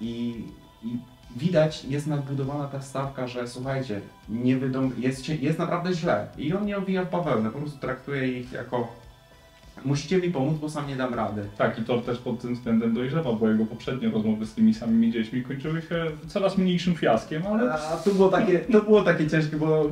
[0.00, 0.44] i,
[0.82, 0.98] i
[1.36, 6.66] widać, jest nadbudowana ta stawka, że słuchajcie, nie wydom- jest, jest naprawdę źle i on
[6.66, 9.04] nie owija w bawełnę, po prostu traktuje ich jako
[9.84, 11.42] musicie mi pomóc, bo sam nie dam rady.
[11.58, 15.12] Tak, i to też pod tym względem dojrzewa, bo jego poprzednie rozmowy z tymi samymi
[15.12, 19.56] dziećmi kończyły się coraz mniejszym fiaskiem, ale A to było takie, to było takie ciężkie,
[19.56, 19.84] bo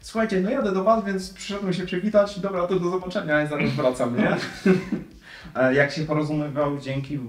[0.00, 3.70] słuchajcie, no jadę do was, więc przyszedłem się przywitać, dobra, to do zobaczenia, ja zaraz
[3.70, 4.36] wracam, nie?
[5.56, 7.20] E, Jak się porozumiewał dzięki e,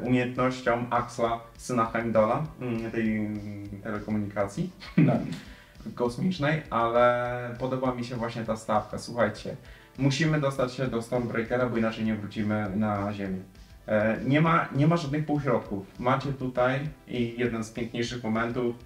[0.00, 3.30] umiejętnościom Axla, syna Heimdalla, mm, tej
[3.82, 4.70] telekomunikacji
[5.06, 5.18] tak.
[5.94, 8.98] kosmicznej, ale podoba mi się właśnie ta stawka.
[8.98, 9.56] Słuchajcie,
[9.98, 13.38] musimy dostać się do Stormbreakera, bo inaczej nie wrócimy na Ziemię.
[13.88, 15.86] E, Nie ma, nie ma żadnych półśrodków.
[15.98, 18.76] Macie tutaj i jeden z piękniejszych momentów.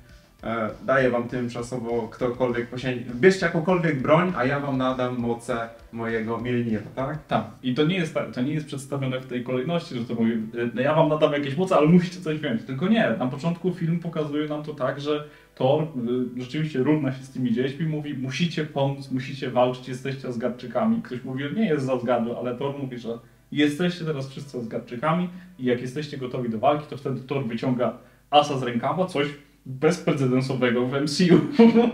[0.45, 3.05] E, daję wam tymczasowo ktokolwiek posiędzie.
[3.15, 7.27] Bierzcie jakąkolwiek broń, a ja wam nadam moce mojego Mjolnira, tak?
[7.27, 7.45] Tak.
[7.63, 10.71] I to nie jest to nie jest przedstawione w tej kolejności, że to mówi, y,
[10.75, 12.65] no ja wam nadam jakieś moce, ale musicie coś wziąć.
[12.65, 15.25] Tylko nie, na początku film pokazuje nam to tak, że
[15.55, 21.03] Thor y, rzeczywiście równa się z tymi dziećmi, mówi musicie pomóc, musicie walczyć, jesteście Asgardczykami.
[21.03, 23.19] Ktoś mówi, nie jest z Asgardu, ale Thor mówi, że
[23.53, 25.29] jesteście teraz wszyscy Asgardczykami
[25.59, 27.99] i jak jesteście gotowi do walki, to wtedy Thor wyciąga
[28.31, 29.27] asa z rękawa, coś
[29.67, 31.41] bezprecedensowego w MCU.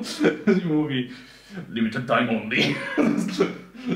[0.74, 1.08] Mówi
[1.68, 2.56] limited time only.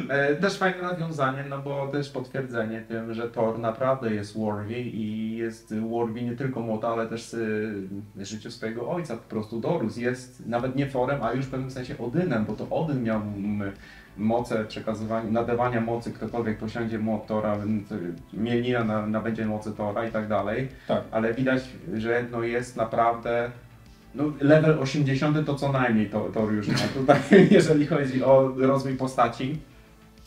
[0.09, 5.37] E, też fajne nawiązanie, no bo też potwierdzenie tym, że Thor naprawdę jest worthy i
[5.37, 10.47] jest worthy nie tylko młota, ale też y, życiu swojego ojca, po prostu Dorus jest
[10.47, 13.21] nawet nie Thorem, a już w pewnym sensie Odynem, bo to Odyn miał
[14.21, 17.57] moce przekazywania, nadawania mocy, ktokolwiek posiądzie młot Tora,
[18.33, 21.03] Mielnina na, nabędzie mocy Tora i tak dalej, Tak.
[21.11, 21.63] ale widać,
[21.95, 23.51] że no jest naprawdę
[24.15, 28.97] no, level 80 to co najmniej to, to już ma tutaj, jeżeli chodzi o rozwój
[28.97, 29.59] postaci.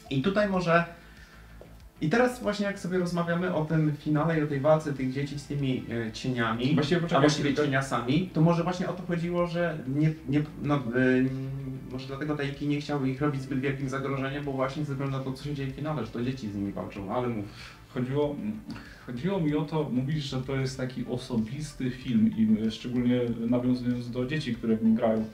[0.10, 0.86] I tutaj może.
[2.02, 5.40] I teraz właśnie jak sobie rozmawiamy o tym finale i o tej walce tych dzieci
[5.40, 7.64] z tymi e, cieniami, Właściwie a poczekaj, właściwie chwilkę.
[7.66, 10.80] cieniasami, to może właśnie o to chodziło, że nie, nie, no, e,
[11.94, 15.24] może dlatego Taiki nie chciał ich robić zbyt wielkim zagrożeniem, bo właśnie ze względu na
[15.24, 17.46] to, co się dzieje w finale, że to dzieci z nimi walczą, ale mów.
[17.94, 18.36] Chodziło,
[19.06, 24.26] chodziło mi o to, mówisz, że to jest taki osobisty film i szczególnie nawiązując do
[24.26, 25.26] dzieci, które w nim grają.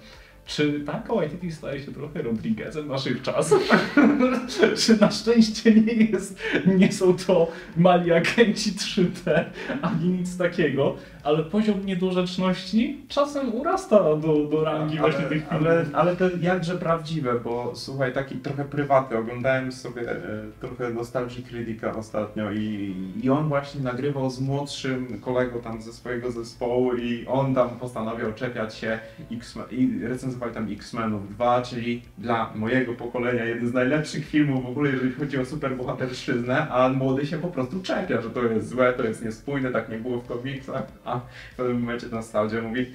[0.46, 3.70] Czy Taika Waititi staje się trochę Rodriguezem naszych czasów?
[4.86, 9.44] Czy na szczęście nie jest, nie są to mali agenci 3D,
[9.82, 15.68] ani nic takiego, ale poziom niedorzeczności czasem urasta do, do rangi właśnie tych filmów.
[15.68, 20.18] ale, ale to jakże prawdziwe, bo słuchaj, taki trochę prywatny, oglądałem sobie e,
[20.60, 26.32] trochę Nostalgia Critica ostatnio i, i on właśnie nagrywał z młodszym kolegą tam ze swojego
[26.32, 29.00] zespołu i on tam postanowił czepiać się
[29.32, 34.68] X i recenzowali tam X-Menów 2, czyli dla mojego pokolenia jeden z najlepszych filmów w
[34.68, 38.94] ogóle, jeżeli chodzi o superbohaterszczyznę, a młody się po prostu czepia, że to jest złe,
[38.94, 41.20] to jest niespójne, tak nie było w komiksach, a
[41.54, 42.86] w pewnym momencie Nostalgia mówi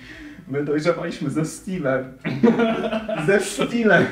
[0.48, 2.12] My dojrzewaliśmy ze stylem.
[3.26, 4.04] ze stylem.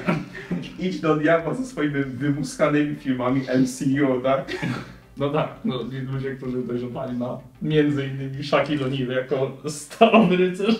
[0.78, 4.52] Idź do diabła ze swoimi wymuskanymi filmami MCU, tak?
[5.16, 5.82] No tak, no,
[6.12, 10.74] ludzie, którzy dojrzewali na między innymi Shaquille O'Neal jako stalowy rycerz.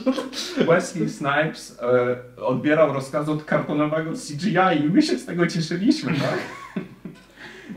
[0.68, 6.38] Wesley Snipes e, odbierał rozkaz od kartonowego CGI i my się z tego cieszyliśmy, tak?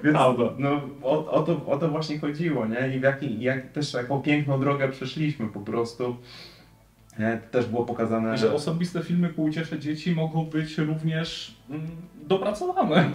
[0.06, 0.44] Więc Prawda.
[0.58, 2.96] no, o, o, to, o to właśnie chodziło, nie?
[2.96, 6.18] I w jaki, jak też jaką piękną drogę przeszliśmy po prostu.
[7.20, 8.38] E, to też było pokazane.
[8.38, 11.88] Że osobiste filmy ku uciesze dzieci mogą być również mm,
[12.24, 13.10] dopracowane.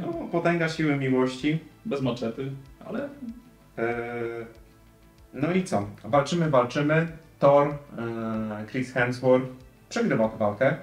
[0.00, 1.58] No, potęga siły miłości.
[1.84, 2.50] Bez maczety,
[2.86, 3.08] ale
[3.78, 4.46] E,
[5.34, 5.86] No i co?
[6.04, 7.06] Walczymy, walczymy.
[7.38, 9.46] Thor, e, Chris Hemsworth
[9.88, 10.76] przegrywa tę walkę.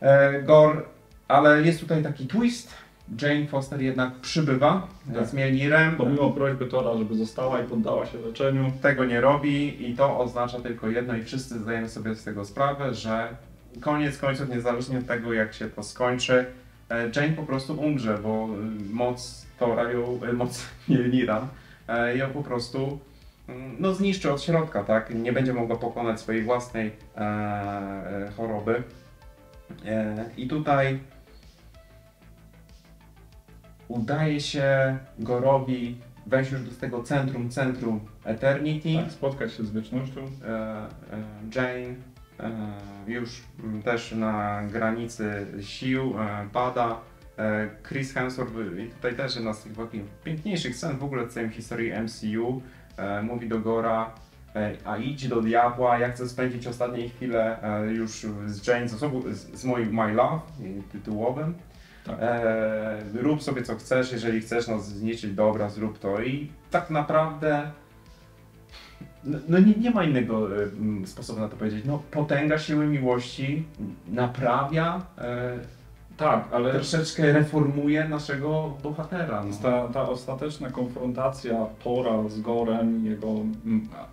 [0.00, 0.84] E, Gor,
[1.28, 2.74] ale jest tutaj taki twist.
[3.22, 5.26] Jane Foster jednak przybywa Tak.
[5.26, 5.96] z Mjolnirem.
[5.96, 10.60] pomimo prośby Tora, żeby została i poddała się leczeniu, Tego nie robi i to oznacza
[10.60, 13.28] tylko jedno i wszyscy zdajemy sobie z tego sprawę, że
[13.80, 16.46] koniec końców, niezależnie od tego jak się to skończy,
[16.90, 18.48] e, Jane po prostu umrze, bo
[18.90, 21.48] y, moc Tora, ją, e, moc Mjolnira
[21.88, 22.98] e, ją po prostu
[23.48, 25.14] mm, no, zniszczy od środka, tak?
[25.14, 28.82] Nie będzie mogła pokonać swojej własnej e, e, choroby.
[29.86, 30.98] E, I tutaj
[33.90, 38.94] udaje się Gorowi wejść już do tego centrum, centrum Eternity.
[38.94, 40.20] tak, spotkać się z wiecznością.
[40.20, 40.88] E, e,
[41.54, 41.94] Jane
[42.40, 42.50] e,
[43.06, 46.14] już mm, też na granicy sił
[46.52, 47.00] pada.
[47.88, 49.72] Chris Hemsworth, i tutaj też jedna z tych
[50.24, 52.62] piękniejszych scen w ogóle w całej historii MCU,
[53.22, 54.14] mówi do Gora,
[54.84, 57.58] a idź do diabła, ja chcę spędzić ostatnie chwile
[57.92, 60.40] już z Jane, z, osobą, z, z moim My Love,
[60.92, 61.54] tytułowym.
[62.04, 62.16] Tak.
[62.20, 66.22] E, rób sobie co chcesz, jeżeli chcesz nas zniszczyć, dobra, zrób to.
[66.22, 67.70] I tak naprawdę
[69.24, 70.66] no, no nie, nie ma innego e,
[71.06, 71.84] sposobu na to powiedzieć.
[71.84, 73.64] No, potęga siły miłości
[74.08, 75.58] naprawia, e,
[76.16, 79.44] Tak, ale troszeczkę reformuje naszego bohatera.
[79.44, 79.56] No.
[79.62, 83.34] ta, ta ostateczna konfrontacja Tora z Gorem, jego,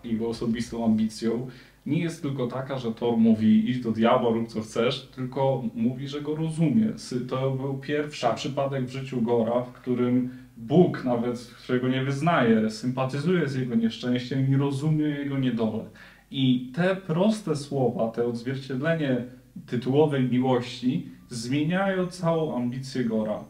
[0.03, 1.47] jego osobistą ambicją,
[1.87, 6.07] nie jest tylko taka, że Thor mówi idź do diabła, rób co chcesz, tylko mówi,
[6.07, 6.93] że go rozumie.
[7.29, 8.35] To był pierwszy Tak.
[8.35, 14.49] przypadek w życiu Gora, w którym Bóg, nawet którego nie wyznaje, sympatyzuje z jego nieszczęściem
[14.49, 15.83] i rozumie jego niedolę.
[16.31, 19.25] I te proste słowa, te odzwierciedlenie
[19.65, 23.43] tytułowej miłości zmieniają całą ambicję Gora.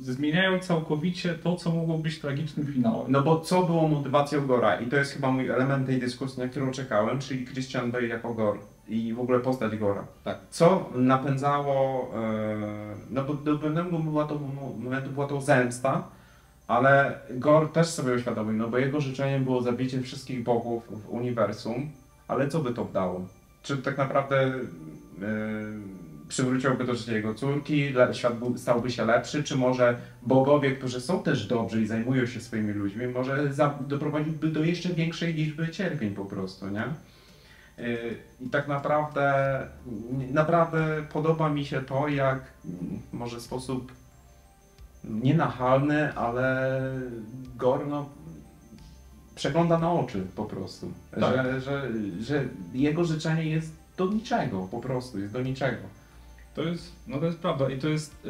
[0.00, 3.12] Zmieniają całkowicie to, co mogło być tragicznym finałem.
[3.12, 4.80] No bo co było motywacją Gora?
[4.80, 8.34] I to jest chyba mój element tej dyskusji, na którą czekałem, czyli Christian Bale jako
[8.34, 8.58] Gor
[8.88, 10.04] i w ogóle postać Gora.
[10.24, 10.38] Tak.
[10.50, 12.56] Co napędzało, e,
[13.10, 14.38] no bo do pewnego była to,
[14.78, 16.08] momentu była to zemsta,
[16.68, 21.90] ale Gor też sobie uświadomił, no bo jego życzeniem było zabicie wszystkich bogów w uniwersum,
[22.28, 23.26] ale co by to dało?
[23.62, 24.52] Czy tak naprawdę
[26.28, 31.22] przywróciłoby to życie jego córki, świat był, stałby się lepszy, czy może bogowie, którzy są
[31.22, 36.14] też dobrzy i zajmują się swoimi ludźmi, może za, doprowadziłby do jeszcze większej liczby cierpień
[36.14, 36.84] po prostu, nie?
[37.78, 39.60] Yy, I tak naprawdę,
[40.32, 43.92] naprawdę podoba mi się to, jak mm, może w sposób
[45.04, 46.70] nienachalny, ale
[47.56, 48.08] Gorno
[49.34, 50.92] przegląda na oczy po prostu.
[51.10, 51.20] Tak.
[51.20, 55.78] Że, że, że jego życzenie jest do niczego, po prostu jest do niczego.
[56.56, 58.16] To jest, no to jest prawda i to jest...
[58.24, 58.28] e,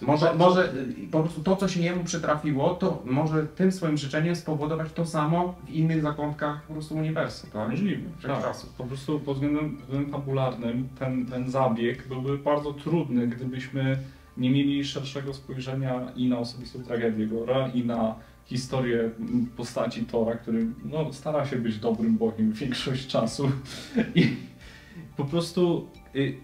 [0.00, 3.72] to Może, bardzo- może y, po prostu to, co się jemu przytrafiło, to może tym
[3.72, 7.70] swoim życzeniem spowodować to samo w innych zakątkach po prostu uniwersum, tak?
[7.70, 8.18] Możliwe, tak.
[8.18, 8.70] Wszechczasów.
[8.70, 13.98] Po prostu pod względem, względem fabularnym ten, ten zabieg byłby bardzo trudny, gdybyśmy
[14.36, 18.14] nie mieli szerszego spojrzenia i na osobistą tragedię Gora, i na
[18.44, 19.10] historię
[19.56, 23.50] postaci Tora, który no, stara się być dobrym bogiem większość czasu.
[24.14, 24.36] I
[25.16, 25.88] po prostu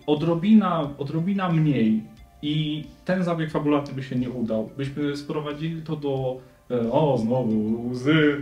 [0.06, 2.02] odrobina, odrobina mniej
[2.42, 4.70] i ten zabieg fabularny by się nie udał.
[4.76, 6.40] Byśmy sprowadzili to do
[6.70, 8.40] e, o, znowu łzy,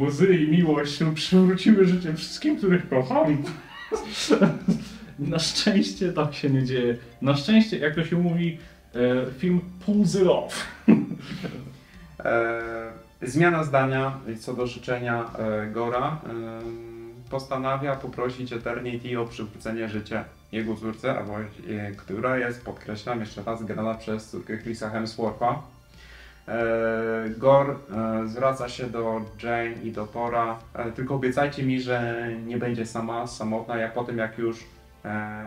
[0.00, 3.36] łzy i miłość przywróciły życie wszystkim, których kocham.
[5.18, 6.96] Na szczęście tak się nie dzieje.
[7.22, 8.58] Na szczęście, jak to się mówi,
[8.94, 8.98] e,
[9.38, 10.66] film pulls off.
[12.24, 12.62] E,
[13.22, 15.30] zmiana zdania co do życzenia
[15.72, 16.20] Gora.
[17.30, 21.46] Postanawia poprosić Eternity o przywrócenie życia jego córce, albo, e,
[21.96, 25.62] która jest, podkreślam jeszcze raz, grana przez córkę Chrisa Hemswortha.
[26.48, 32.28] E, Gor e, zwraca się do Jane i do Tora, e, tylko obiecajcie mi, że
[32.46, 34.64] nie będzie sama, samotna, jak po tym jak już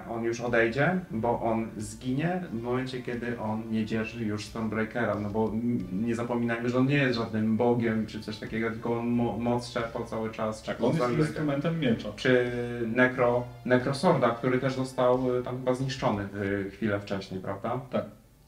[0.10, 5.30] on już odejdzie, bo on zginie w momencie, kiedy on nie dzierży już Stormbreakera, no
[5.30, 5.52] bo
[5.92, 9.74] nie zapominajmy, że on nie jest żadnym bogiem czy coś takiego, tylko on mo moc
[9.74, 10.64] czerpał cały czas.
[10.64, 12.10] Tak, on jest instrumentem miecza.
[12.16, 12.52] Czy
[12.88, 17.80] Necro, Necrosorda, który też został e, tam chyba zniszczony e, chwilę wcześniej, prawda?
[17.92, 18.06] Tak.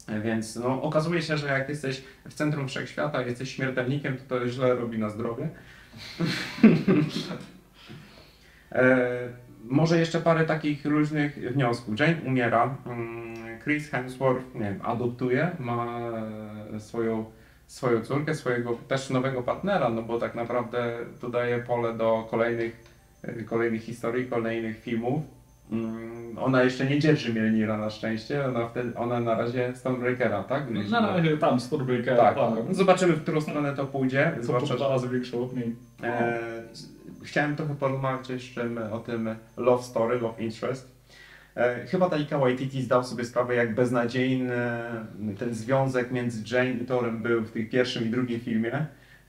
[0.07, 4.47] E, Więc no, okazuje się, że jak jesteś w centrum wszechświata, jesteś śmiertelnikiem, to to
[4.47, 5.49] źle robi na zdrowie.
[9.63, 11.99] może jeszcze parę takich luźnych wniosków.
[11.99, 15.99] Jane umiera, mm, Chris Hemsworth, nie wiem, adoptuje, ma
[16.75, 17.25] e, swoją,
[17.67, 22.83] swoją córkę, swojego też nowego partnera, no bo tak naprawdę to daje pole do kolejnych,
[23.21, 25.21] e, kolejnych historii, kolejnych filmów.
[25.73, 30.63] Mm, Ona jeszcze nie dzierży Mjolnira na szczęście, ona, wtedy, ona na razie Stonebreakera, tak?
[30.89, 32.75] Na razie tam Stormbreaker, Tak, tak.
[32.75, 34.31] zobaczymy w którą stronę to pójdzie.
[34.37, 35.75] Co Zwłaszcza, dwa razy większe od niej.
[36.03, 36.39] e,
[37.23, 40.91] chciałem trochę porozmawiać jeszcze o tym love story, love interest.
[41.55, 44.55] E, chyba Taika Waititi zdał sobie sprawę, jak beznadziejny
[45.39, 48.85] ten związek między Jane i Torem był w tym pierwszym i drugim filmie,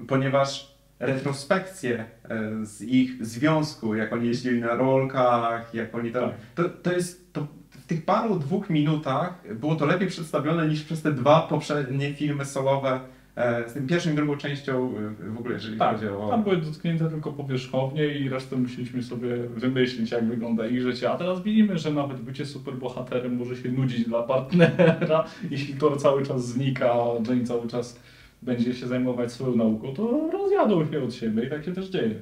[0.09, 6.23] ponieważ retrospekcje e, z ich związku, jak oni jeździli na rolkach, jak oni tam...
[6.31, 6.39] Tak.
[6.55, 7.33] To, to jest...
[7.33, 7.47] To,
[7.85, 12.45] w tych paru, dwóch minutach było to lepiej przedstawione niż przez te dwa poprzednie filmy
[12.45, 13.01] solowe
[13.37, 16.29] e, z tym pierwszą i drugą częścią e, w ogóle, jeżeli Tak, chodzi o...
[16.31, 21.11] tam były dotknięte tylko powierzchownie i resztę musieliśmy sobie wymyślić, jak wygląda ich życie.
[21.11, 25.25] A teraz widzimy, że nawet bycie superbohaterem może się nudzić dla partnera.
[25.51, 26.95] Jeśli Thor cały czas znika,
[27.29, 28.01] Jane cały czas
[28.45, 32.15] będzie się zajmować swoją nauką, to rozjadą się od siebie i tak się też dzieje.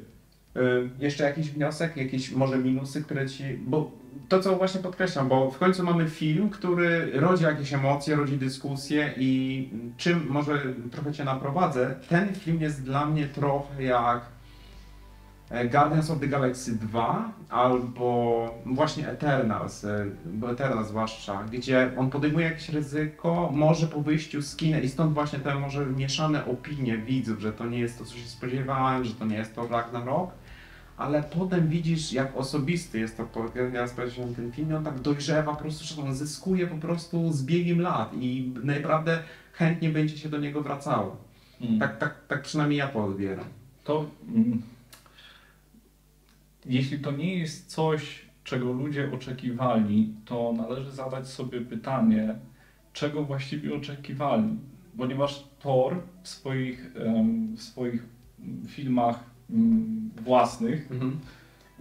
[0.56, 3.44] Y, Jeszcze jakiś wniosek, jakieś może minusy, które ci.
[3.66, 3.90] Bo
[4.28, 9.14] to, co właśnie podkreślam, bo w końcu mamy film, który rodzi jakieś emocje, rodzi dyskusje
[9.16, 14.20] i czym może trochę cię naprowadzę, ten film jest dla mnie trochę jak
[15.53, 22.46] Guardians of the Galaxy 2 albo właśnie Eternals, e, bo Eternals zwłaszcza, gdzie on podejmuje
[22.46, 27.40] jakieś ryzyko, może po wyjściu z kina i stąd właśnie te może mieszane opinie widzów,
[27.40, 30.30] że to nie jest to, co się spodziewałem, że to nie jest to Ragnarok,
[30.96, 33.28] ale potem widzisz, jak osobisty jest to,
[33.72, 37.44] ja spojrzałem ten film, on tak dojrzewa, po prostu, że on zyskuje po prostu z
[37.44, 39.18] biegiem lat i naprawdę
[39.53, 41.16] chętnie będzie się do niego wracało.
[41.80, 43.44] Tak, tak, tak przynajmniej ja to odbieram.
[43.84, 44.62] to mm,
[46.66, 52.34] jeśli to nie jest coś, czego ludzie oczekiwali, to należy zadać sobie pytanie,
[52.92, 54.56] czego właściwie oczekiwali.
[54.98, 56.92] Ponieważ Thor w swoich,
[57.56, 58.02] w swoich
[58.68, 60.88] filmach mm, własnych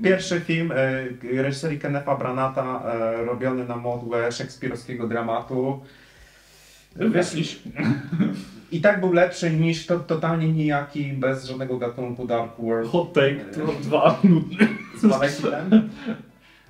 [0.03, 5.81] Pierwszy film e, reżyserii Kennetha Branata e, robiony na modłę szekspirowskiego dramatu.
[6.95, 7.63] Wiesz,
[8.71, 12.91] I tak był lepszy niż to totalnie nijaki, bez żadnego gatunku Dark World.
[12.91, 14.67] Hot take, to dwa, nudny.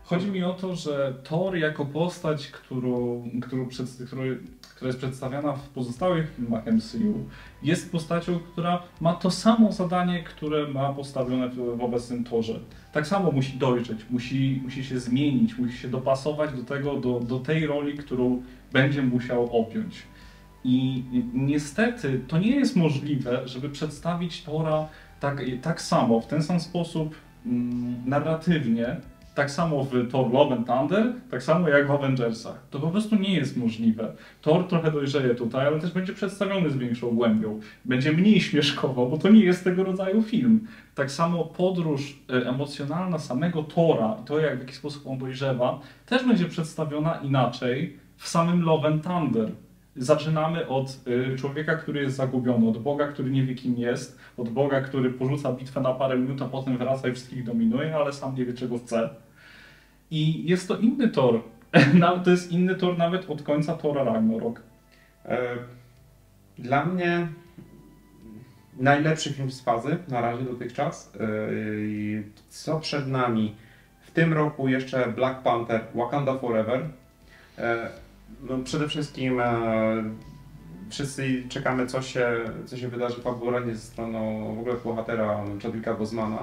[0.04, 4.22] Chodzi mi o to, że Thor jako postać, którą, którą przed, którą,
[4.76, 7.26] która jest przedstawiana w pozostałych filmach MCU,
[7.64, 12.60] jest postacią, która ma to samo zadanie, które ma postawione w, w obecnym Torze.
[12.94, 17.40] Tak samo musi dojrzeć, musi, musi się zmienić, musi się dopasować do tego, do, do
[17.40, 18.42] tej roli, którą
[18.74, 20.04] będzie musiał objąć.
[20.64, 21.04] I
[21.34, 24.88] niestety to nie jest możliwe, żeby przedstawić Tora
[25.20, 28.98] tak, tak samo, w ten sam sposób mm, narratywnie,
[29.36, 32.64] tak samo w Thor Love and Thunder, tak samo jak w Avengersach.
[32.70, 34.14] To po prostu nie jest możliwe.
[34.42, 37.60] Thor trochę dojrzeje tutaj, ale też będzie przedstawiony z większą głębią.
[37.86, 40.68] Będzie mniej śmieszkowo, bo to nie jest tego rodzaju film.
[40.96, 45.80] Tak samo podróż e, emocjonalna samego Tora i to, jak w jaki sposób on dojrzewa,
[46.06, 49.52] też będzie przedstawiona inaczej w samym Love and Thunder.
[49.96, 54.50] Zaczynamy od y, człowieka, który jest zagubiony, od Boga, który nie wie kim jest, od
[54.50, 58.36] Boga, który porzuca bitwę na parę minut, a potem wraca i wszystkich dominuje, ale sam
[58.36, 59.10] nie wie czego chce.
[60.12, 61.42] I jest to inny tor.
[62.24, 64.62] to jest inny tor nawet od końca Tora Ragnarok.
[65.26, 65.48] E,
[66.58, 67.28] dla mnie
[68.80, 71.14] najlepszy film z fazy na razie dotychczas.
[71.16, 71.20] E,
[72.50, 73.56] co przed nami?
[74.02, 76.90] W tym roku jeszcze Black Panther, Wakanda Forever.
[78.42, 79.42] E, no przede wszystkim
[80.90, 86.40] wszyscy czekamy, co się, co się wydarzy fabularnie ze stroną w ogóle bohatera Chadwicka Bosmana.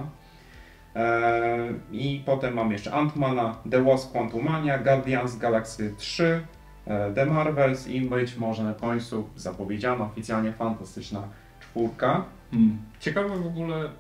[0.95, 6.41] Eee, I potem mam jeszcze Ant-Mana, The Wasp Quantumania, Guardians Galaxy 3,
[6.87, 11.23] e, The Marvels i być może na końcu zapowiedziana oficjalnie fantastyczna
[11.61, 12.25] czwórka.
[12.51, 12.79] Hmm.
[13.01, 13.91] Ciekawe w ogóle,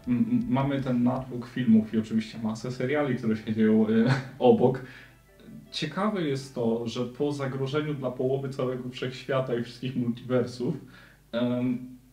[0.48, 4.04] mamy ten natłok filmów i oczywiście masę seriali, które się dzieją y,
[4.38, 4.80] obok.
[5.70, 10.74] Ciekawe jest to, że po zagrożeniu dla połowy całego wszechświata i wszystkich multiversów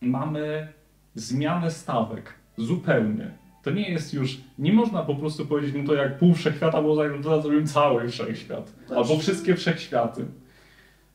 [0.00, 0.68] mamy
[1.14, 6.18] zmianę stawek zupełnie to nie jest już, nie można po prostu powiedzieć, no to jak
[6.18, 8.68] pół wszechświata było zagrożone, zrobimy cały wszechświat.
[8.68, 10.24] Znaczy, albo wszystkie wszechświaty.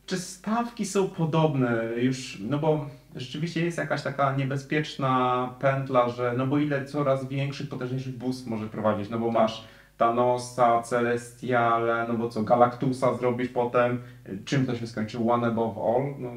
[0.06, 2.86] Czy stawki są podobne już, no bo
[3.16, 8.66] rzeczywiście jest jakaś taka niebezpieczna pętla, że no bo ile coraz większych, potężniejszych bóstw może
[8.66, 9.64] prowadzić, no bo masz
[10.02, 13.98] Thanosa, Celestiale, no bo co, Galactusa zrobisz potem,
[14.44, 15.18] czym to się skończy?
[15.18, 16.14] One above all?
[16.18, 16.30] No.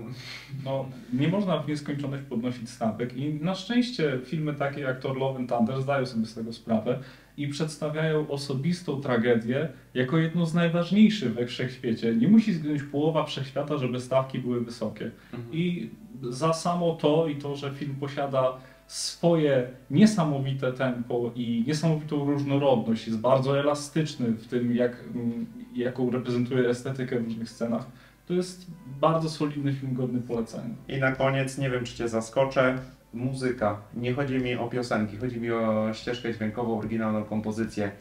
[0.65, 5.39] no nie można w nieskończoność podnosić stawek i na szczęście filmy takie jak Thor Love
[5.39, 6.99] and Thunder zdają sobie z tego sprawę
[7.37, 12.15] i przedstawiają osobistą tragedię jako jedno z najważniejszych we wszechświecie.
[12.15, 15.11] Nie musi zginąć połowa wszechświata, żeby stawki były wysokie.
[15.33, 15.53] Mhm.
[15.53, 15.89] I
[16.21, 18.57] za samo to i to, że film posiada
[18.87, 23.07] swoje niesamowite tempo i niesamowitą różnorodność.
[23.07, 27.85] Jest bardzo elastyczny w tym, jak, mm, jaką reprezentuje estetykę w różnych scenach.
[28.27, 28.65] To jest
[29.01, 30.75] bardzo solidny film, godny polecenia.
[30.87, 32.77] I na koniec, nie wiem czy Cię zaskoczę,
[33.13, 33.77] muzyka.
[33.93, 37.91] Nie chodzi mi o piosenki, chodzi mi o ścieżkę dźwiękową, oryginalną kompozycję.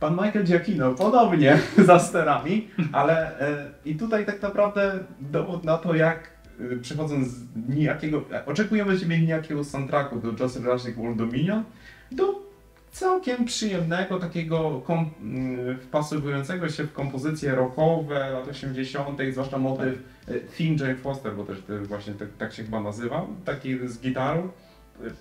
[0.00, 5.94] Pan Michael Giacchino podobnie za sterami, ale e, i tutaj tak naprawdę dowód na to,
[5.94, 6.35] jak
[6.82, 10.28] przechodząc z nijakiego, oczekujemy Ciebie nijakiego soundtracku do
[10.60, 11.64] Jurassic World Dominion
[12.12, 12.46] do
[12.96, 15.10] całkiem przyjemnego, takiego kom,
[15.70, 19.98] y, wpasowującego się w kompozycje rockowe lat 80., zwłaszcza motyw
[20.28, 24.48] y, Theme Jane Foster, bo też właśnie tak, tak się chyba nazywa, taki z gitarą.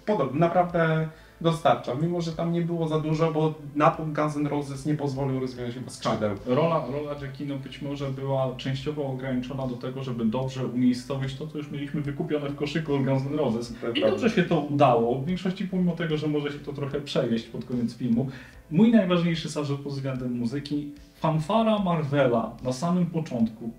[0.05, 1.09] Podobny, naprawdę
[1.45, 4.95] dostarcza, mimo że tam nie było za dużo, bo na to Guns N' Roses nie
[4.95, 6.37] pozwolił rozwinąć chyba skrzydeł.
[6.37, 6.47] Tak.
[6.47, 11.57] Rola, rola Jackino być może była częściowo ograniczona do tego, żeby dobrze umiejscowić to, co
[11.57, 13.73] już mieliśmy wykupione w koszyku Guns N' Roses.
[13.95, 17.45] I dobrze się to udało, w większości pomimo tego, że może się to trochę przejeść
[17.45, 18.29] pod koniec filmu.
[18.71, 23.69] Mój najważniejszy zarzut pod względem muzyki, fanfara Marvela na samym początku.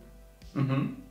[0.57, 1.06] Mhm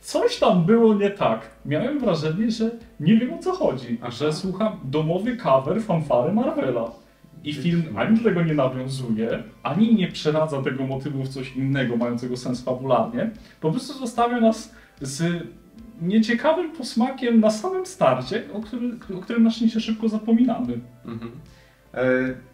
[0.00, 1.40] coś tam było nie tak.
[1.66, 2.70] Miałem wrażenie, że
[3.00, 4.10] nie wiem o co chodzi, Aha.
[4.10, 6.90] że słucham domowy cover fanfary Marvela.
[7.44, 11.96] I film ani do tego nie nawiązuje, ani nie przeradza tego motywu w coś innego,
[11.96, 13.30] mającego sens fabularnie.
[13.60, 15.46] Po prostu zostawia nas z
[16.02, 20.80] nieciekawym posmakiem na samym starcie, o, który, o którym na szczęście szybko zapominamy.
[21.04, 21.30] Mhm.
[21.94, 22.04] E,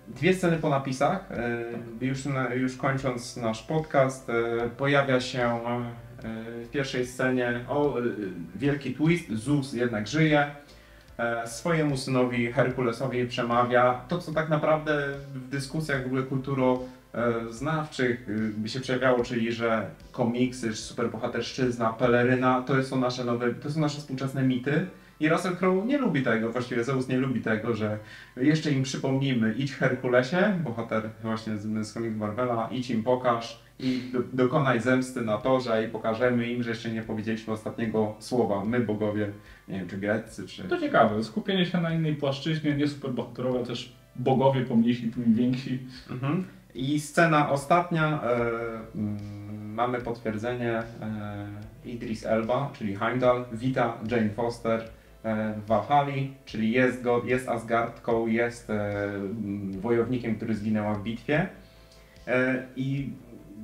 [0.08, 1.32] dwie sceny po napisach.
[1.32, 1.64] E,
[2.00, 2.18] już,
[2.54, 5.60] już kończąc nasz podcast, e, pojawia się
[6.22, 7.96] w pierwszej scenie, o,
[8.54, 10.50] wielki twist, Zeus jednak żyje,
[11.46, 14.00] swojemu synowi Herkulesowi przemawia.
[14.08, 18.26] To, co tak naprawdę w dyskusjach w ogóle kulturoznawczych
[18.56, 23.98] by się przejawiało, czyli że komiksy, superbohaterszczyzna, peleryna, to są nasze nowe, to są nasze
[23.98, 24.86] współczesne mity
[25.20, 27.98] I Russell Crowe nie lubi tego, właściwie Zeus nie lubi tego, że
[28.36, 34.18] jeszcze im przypomnimy, idź Herkulesie, bohater właśnie z, z Marvela, idź im pokaż i do,
[34.32, 39.32] dokonaj zemsty na torze i pokażemy im, że jeszcze nie powiedzieliśmy ostatniego słowa, my bogowie,
[39.68, 40.64] nie wiem, czy greccy, czy...
[40.64, 45.78] To ciekawe, skupienie się na innej płaszczyźnie, nie superbohaterowe, też bogowie pomniejsi, tym więksi.
[46.10, 46.44] Mhm.
[46.74, 48.40] I scena ostatnia, e,
[48.94, 51.46] mm, mamy potwierdzenie, e,
[51.84, 54.88] Idris Elba, czyli Heimdall, wita Jane Foster
[55.26, 56.12] e, w Valhalla,
[56.44, 61.48] czyli jest, go, jest Asgardką, jest e, mm, wojownikiem, który zginęła w bitwie.
[62.26, 63.10] E, I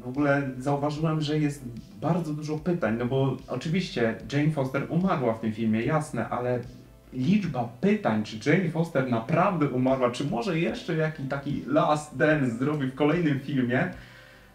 [0.01, 1.65] w ogóle zauważyłem, że jest
[2.01, 6.61] bardzo dużo pytań, no bo oczywiście Jane Foster umarła w tym filmie, jasne, ale
[7.13, 12.87] liczba pytań, czy Jane Foster naprawdę umarła, czy może jeszcze jakiś taki last dance zrobi
[12.87, 13.91] w kolejnym filmie,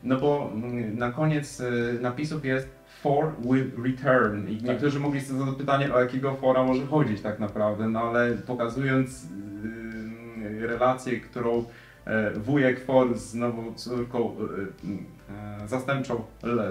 [0.04, 1.62] no bo mm, na koniec
[2.02, 2.77] napisów jest
[3.08, 4.50] For will return.
[4.50, 8.32] I niektórzy mogli sobie zadać pytanie, o jakiego fora może chodzić tak naprawdę, no ale
[8.36, 11.64] pokazując y, relację, którą
[12.06, 16.22] e, wujek For z nową córką y, e, zastępczą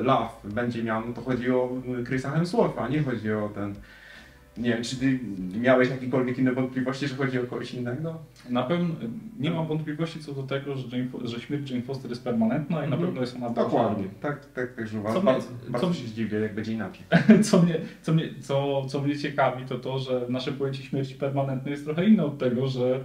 [0.02, 1.70] Love będzie miał, no to chodzi o
[2.06, 3.74] Chrisa Hemswortha, a nie chodzi o ten
[4.58, 5.18] nie wiem, czy ty
[5.60, 8.18] miałeś jakiekolwiek inne wątpliwości, że chodzi o kogoś innego?
[8.50, 8.94] Na pewno
[9.38, 12.88] nie mam wątpliwości co do tego, że, Jane, że śmierć Jane Foster jest permanentna i
[12.90, 13.02] na Mhm.
[13.06, 16.54] pewno jest ona Dokładnie, tak, tak, tak, że Co bardzo, bardzo, bardzo się zdziwię, jak
[16.54, 17.02] będzie inaczej.
[17.50, 21.72] Co mnie, co, mnie, co, co mnie ciekawi, to to, że nasze pojęcie śmierci permanentnej
[21.72, 23.00] jest trochę inne od tego, że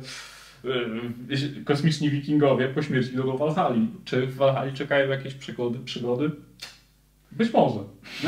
[1.56, 3.88] y, kosmiczni wikingowie po śmierci do Walhali.
[4.06, 5.80] Czy w Walhali czekają jakieś przygody?
[5.86, 6.32] przygody?
[7.32, 7.80] Być może.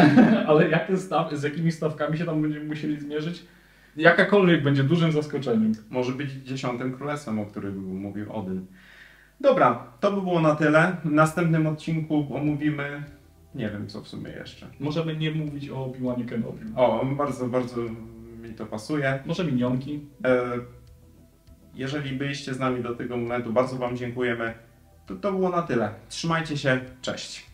[0.48, 3.46] Ale jakie staw, z jakimi stawkami się tam będziemy musieli zmierzyć?
[3.96, 5.72] Jakakolwiek będzie dużym zaskoczeniem.
[5.90, 8.66] Może być dziesiątym królestwem, o którym mówił Odyn.
[9.42, 10.98] Dobra, to by było na tyle.
[11.06, 13.04] W następnym odcinku omówimy,
[13.56, 14.68] nie wiem co w sumie jeszcze.
[14.80, 16.60] Możemy nie mówić o Obi-Wanie Kenobi.
[16.76, 17.82] O, bardzo, bardzo
[18.42, 19.20] mi to pasuje.
[19.26, 20.00] Może minionki.
[20.26, 20.44] E,
[21.76, 24.54] Jeżeli byliście z nami do tego momentu, bardzo Wam dziękujemy.
[25.06, 25.94] To, to było na tyle.
[26.10, 27.53] Trzymajcie się, cześć.